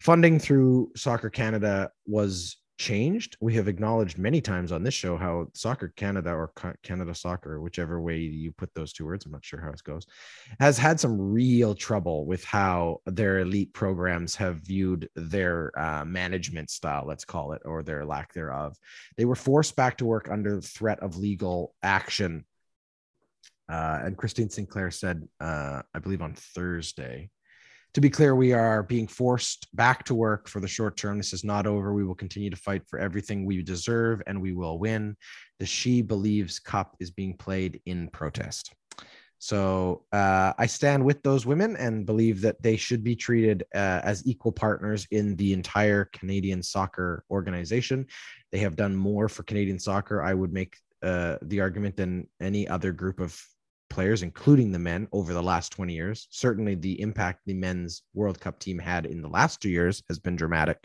[0.00, 3.36] funding through Soccer Canada was changed.
[3.40, 6.52] We have acknowledged many times on this show how Soccer Canada or
[6.82, 10.06] Canada Soccer, whichever way you put those two words, I'm not sure how it goes,
[10.60, 16.70] has had some real trouble with how their elite programs have viewed their uh, management
[16.70, 18.76] style, let's call it, or their lack thereof.
[19.16, 22.44] They were forced back to work under threat of legal action.
[23.68, 27.30] Uh, and Christine Sinclair said, uh, I believe on Thursday,
[27.94, 31.16] to be clear, we are being forced back to work for the short term.
[31.16, 31.94] This is not over.
[31.94, 35.16] We will continue to fight for everything we deserve and we will win.
[35.60, 38.74] The She Believes Cup is being played in protest.
[39.38, 44.00] So uh, I stand with those women and believe that they should be treated uh,
[44.02, 48.06] as equal partners in the entire Canadian soccer organization.
[48.50, 50.22] They have done more for Canadian soccer.
[50.22, 53.40] I would make uh, the argument than any other group of
[53.94, 56.26] players, including the men, over the last 20 years.
[56.30, 60.18] Certainly, the impact the men's World Cup team had in the last two years has
[60.18, 60.84] been dramatic.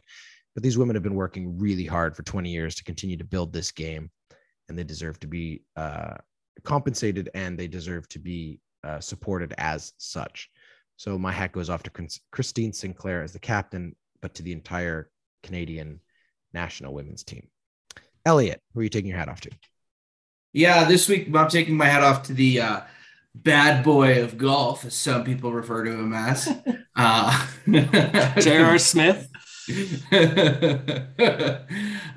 [0.53, 3.51] But these women have been working really hard for 20 years to continue to build
[3.51, 4.11] this game,
[4.67, 6.17] and they deserve to be uh,
[6.63, 10.49] compensated and they deserve to be uh, supported as such.
[10.97, 15.09] So my hat goes off to Christine Sinclair as the captain, but to the entire
[15.41, 15.99] Canadian
[16.53, 17.47] national women's team.
[18.25, 19.49] Elliot, who are you taking your hat off to?
[20.51, 22.81] Yeah, this week I'm taking my hat off to the uh,
[23.35, 26.49] bad boy of golf, as some people refer to him as.
[27.01, 27.47] Uh,
[28.41, 28.77] J.R.
[28.77, 29.29] Smith.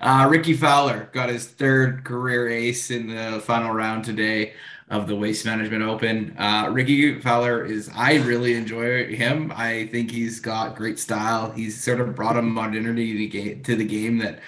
[0.01, 4.55] uh, Rickie Fowler got his third career ace in the final round today
[4.91, 6.35] of the Waste Management Open.
[6.37, 9.53] Uh, Rickie Fowler is, I really enjoy him.
[9.55, 11.53] I think he's got great style.
[11.53, 14.41] He's sort of brought a modernity to the game, to the game that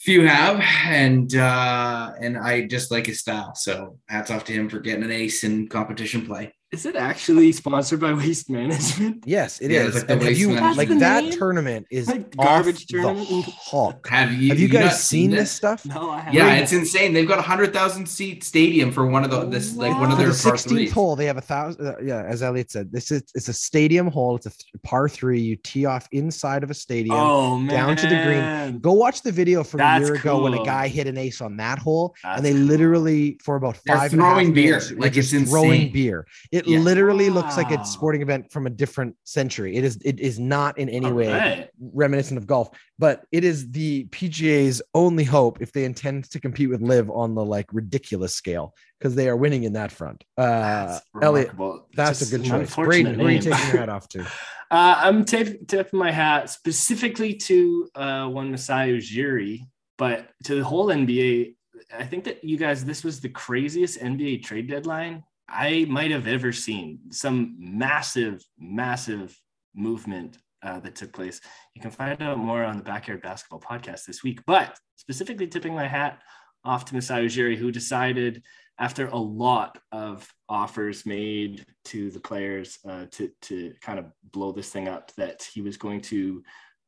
[0.00, 3.54] few have, and uh, and I just like his style.
[3.54, 6.52] So hats off to him for getting an ace in competition play.
[6.72, 9.24] Is it actually sponsored by Waste Management?
[9.26, 9.94] Yes, it yeah, is.
[10.08, 11.32] Like, have you, like that name?
[11.32, 13.44] tournament is like garbage tournament.
[13.44, 14.06] Hulk.
[14.08, 14.50] Have you?
[14.50, 15.40] Have you, you guys seen, this?
[15.40, 15.50] this?
[15.50, 15.84] stuff?
[15.84, 16.34] No, I haven't.
[16.34, 17.12] Yeah, it's insane.
[17.12, 20.18] They've got a hundred thousand seat stadium for one of the this like one of
[20.18, 21.16] their the sixteenth hole.
[21.16, 21.84] They have a thousand.
[21.84, 24.36] Uh, yeah, as Elliot said, this is it's a stadium hole.
[24.36, 25.40] It's a th- par three.
[25.40, 28.78] You tee off inside of a stadium, oh, down to the green.
[28.78, 31.40] Go watch the video from That's a year ago when a guy hit an ace
[31.40, 35.90] on that hole, That's and they literally for about 5 throwing beer, like it's throwing
[35.92, 36.26] beer.
[36.52, 36.78] It yeah.
[36.78, 39.76] literally looks like a sporting event from a different century.
[39.76, 41.70] It is it is not in any All way right.
[41.80, 46.70] reminiscent of golf, but it is the PGA's only hope if they intend to compete
[46.70, 50.24] with LIV on the like ridiculous scale because they are winning in that front.
[50.36, 51.50] Uh, Elliot,
[51.94, 52.74] that's Just a good choice.
[52.74, 54.22] Braden, who are you taking your hat off to?
[54.70, 59.60] Uh, I'm t- tipping my hat specifically to uh, one Masai Ujiri,
[59.98, 61.54] but to the whole NBA.
[61.92, 66.26] I think that you guys, this was the craziest NBA trade deadline I might have
[66.26, 69.36] ever seen some massive, massive
[69.74, 71.40] movement uh, that took place.
[71.74, 74.40] You can find out more on the Backyard Basketball podcast this week.
[74.46, 76.20] But specifically, tipping my hat
[76.64, 78.42] off to Masai Ujiri, who decided
[78.78, 84.52] after a lot of offers made to the players uh, to, to kind of blow
[84.52, 86.42] this thing up that he was going to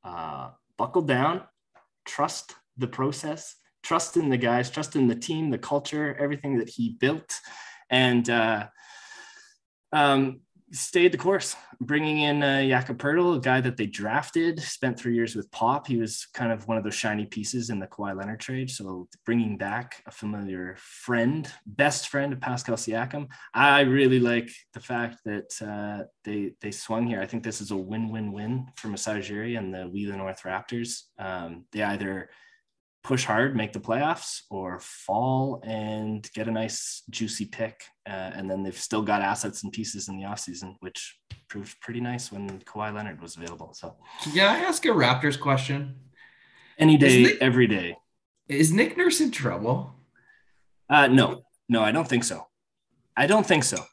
[0.04, 1.42] uh, buckle down,
[2.06, 6.68] trust the process, trust in the guys, trust in the team, the culture, everything that
[6.68, 7.38] he built
[7.92, 8.66] and uh,
[9.92, 10.40] um,
[10.72, 15.14] stayed the course, bringing in uh, Jakob Poeltl, a guy that they drafted, spent three
[15.14, 15.86] years with Pop.
[15.86, 18.70] He was kind of one of those shiny pieces in the Kawhi Leonard trade.
[18.70, 23.28] So bringing back a familiar friend, best friend of Pascal Siakam.
[23.52, 27.20] I really like the fact that uh, they they swung here.
[27.20, 31.02] I think this is a win-win-win for Masai Ujiri and the We the North Raptors.
[31.18, 32.30] Um, they either
[33.02, 37.82] push hard, make the playoffs, or fall and get a nice juicy pick.
[38.06, 42.00] Uh, and then they've still got assets and pieces in the offseason, which proved pretty
[42.00, 43.72] nice when Kawhi Leonard was available.
[43.74, 43.96] So,
[44.32, 45.96] can I ask a Raptors question?
[46.78, 47.96] Any day, Nick, every day.
[48.48, 49.94] Is Nick Nurse in trouble?
[50.88, 52.46] Uh, no, no, I don't think so.
[53.16, 53.84] I don't think so.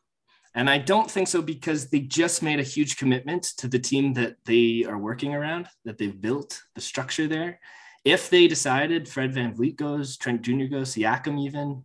[0.55, 4.14] And I don't think so because they just made a huge commitment to the team
[4.14, 7.60] that they are working around, that they've built the structure there
[8.05, 10.65] if they decided Fred Van VanVleet goes, Trent Jr.
[10.65, 11.83] goes, Siakam even,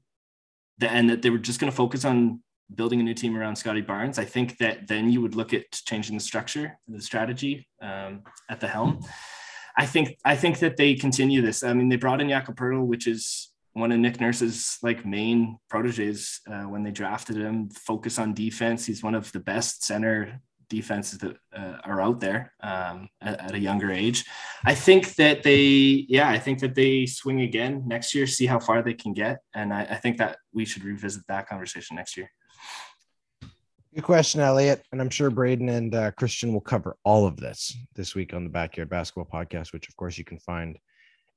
[0.80, 2.40] and that they were just going to focus on
[2.74, 5.70] building a new team around Scottie Barnes, I think that then you would look at
[5.70, 9.00] changing the structure, and the strategy um, at the helm.
[9.76, 11.62] I think I think that they continue this.
[11.64, 15.58] I mean, they brought in Jakob Poeltl, which is one of Nick Nurse's like main
[15.68, 17.70] proteges uh, when they drafted him.
[17.70, 18.86] Focus on defense.
[18.86, 23.54] He's one of the best center defenses that uh, are out there um, at, at,
[23.54, 24.24] a younger age.
[24.64, 28.58] I think that they, yeah, I think that they swing again next year, see how
[28.58, 29.38] far they can get.
[29.54, 32.30] And I, I think that we should revisit that conversation next year.
[33.94, 34.84] Good question, Elliot.
[34.90, 38.42] And I'm sure Braden and uh, Christian will cover all of this this week on
[38.42, 40.76] the Backyard Basketball Podcast, which, of course, you can find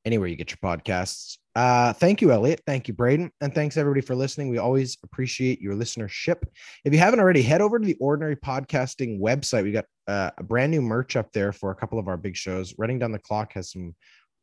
[0.05, 1.37] anywhere you get your podcasts.
[1.55, 2.61] Uh, thank you, Elliot.
[2.67, 3.31] Thank you, Braden.
[3.41, 4.49] And thanks everybody for listening.
[4.49, 6.43] We always appreciate your listenership.
[6.85, 9.63] If you haven't already, head over to the Ordinary Podcasting website.
[9.63, 12.35] We got uh, a brand new merch up there for a couple of our big
[12.35, 12.75] shows.
[12.77, 13.95] Running Down the Clock has some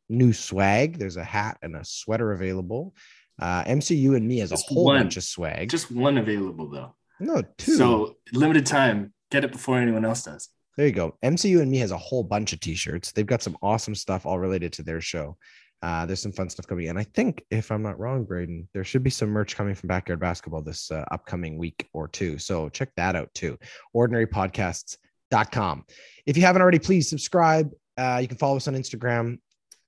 [0.09, 0.99] new swag.
[0.99, 2.93] There's a hat and a sweater available.
[3.39, 4.97] Uh, MCU and me has just a whole one.
[4.97, 5.69] bunch of swag.
[5.69, 6.95] Just one available though.
[7.19, 7.75] No, two.
[7.75, 9.13] So limited time.
[9.31, 10.49] Get it before anyone else does.
[10.77, 11.17] There you go.
[11.23, 13.11] MCU and me has a whole bunch of t-shirts.
[13.11, 15.37] They've got some awesome stuff all related to their show.
[15.81, 16.89] Uh, there's some fun stuff coming.
[16.89, 19.87] And I think, if I'm not wrong, Braden, there should be some merch coming from
[19.87, 22.37] Backyard Basketball this uh, upcoming week or two.
[22.37, 23.57] So check that out too.
[23.95, 25.85] OrdinaryPodcasts.com.
[26.25, 27.71] If you haven't already, please subscribe.
[27.97, 29.37] Uh, you can follow us on Instagram.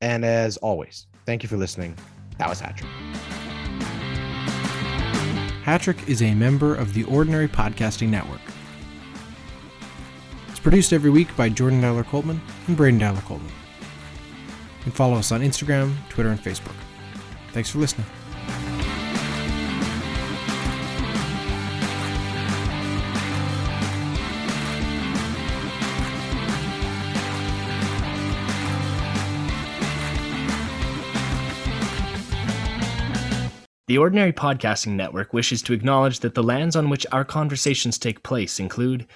[0.02, 1.98] And as always, thank you for listening.
[2.38, 2.90] That was Hatrick.
[5.64, 8.40] Hatrick is a member of the Ordinary Podcasting Network.
[10.68, 13.54] Produced every week by Jordan Dowler Coltman and Braden Dowler Coltman
[14.84, 16.76] and follow us on Instagram, Twitter, and Facebook.
[17.54, 18.06] Thanks for listening.
[33.88, 38.22] The Ordinary Podcasting Network wishes to acknowledge that the lands on which our conversations take
[38.22, 39.08] place include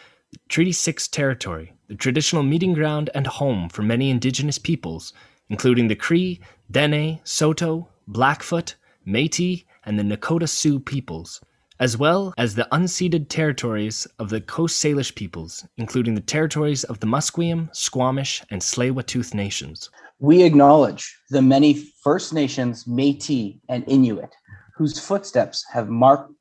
[0.47, 5.13] Treaty 6 territory, the traditional meeting ground and home for many indigenous peoples,
[5.49, 8.75] including the Cree, Dene, Saulteaux, Blackfoot,
[9.05, 11.41] Métis, and the Nakota Sioux peoples,
[11.79, 16.99] as well as the unceded territories of the Coast Salish peoples, including the territories of
[16.99, 19.89] the Musqueam, Squamish, and Tsleil-Waututh nations.
[20.19, 21.73] We acknowledge the many
[22.03, 24.33] First Nations, Métis, and Inuit
[24.81, 26.40] whose footsteps have marked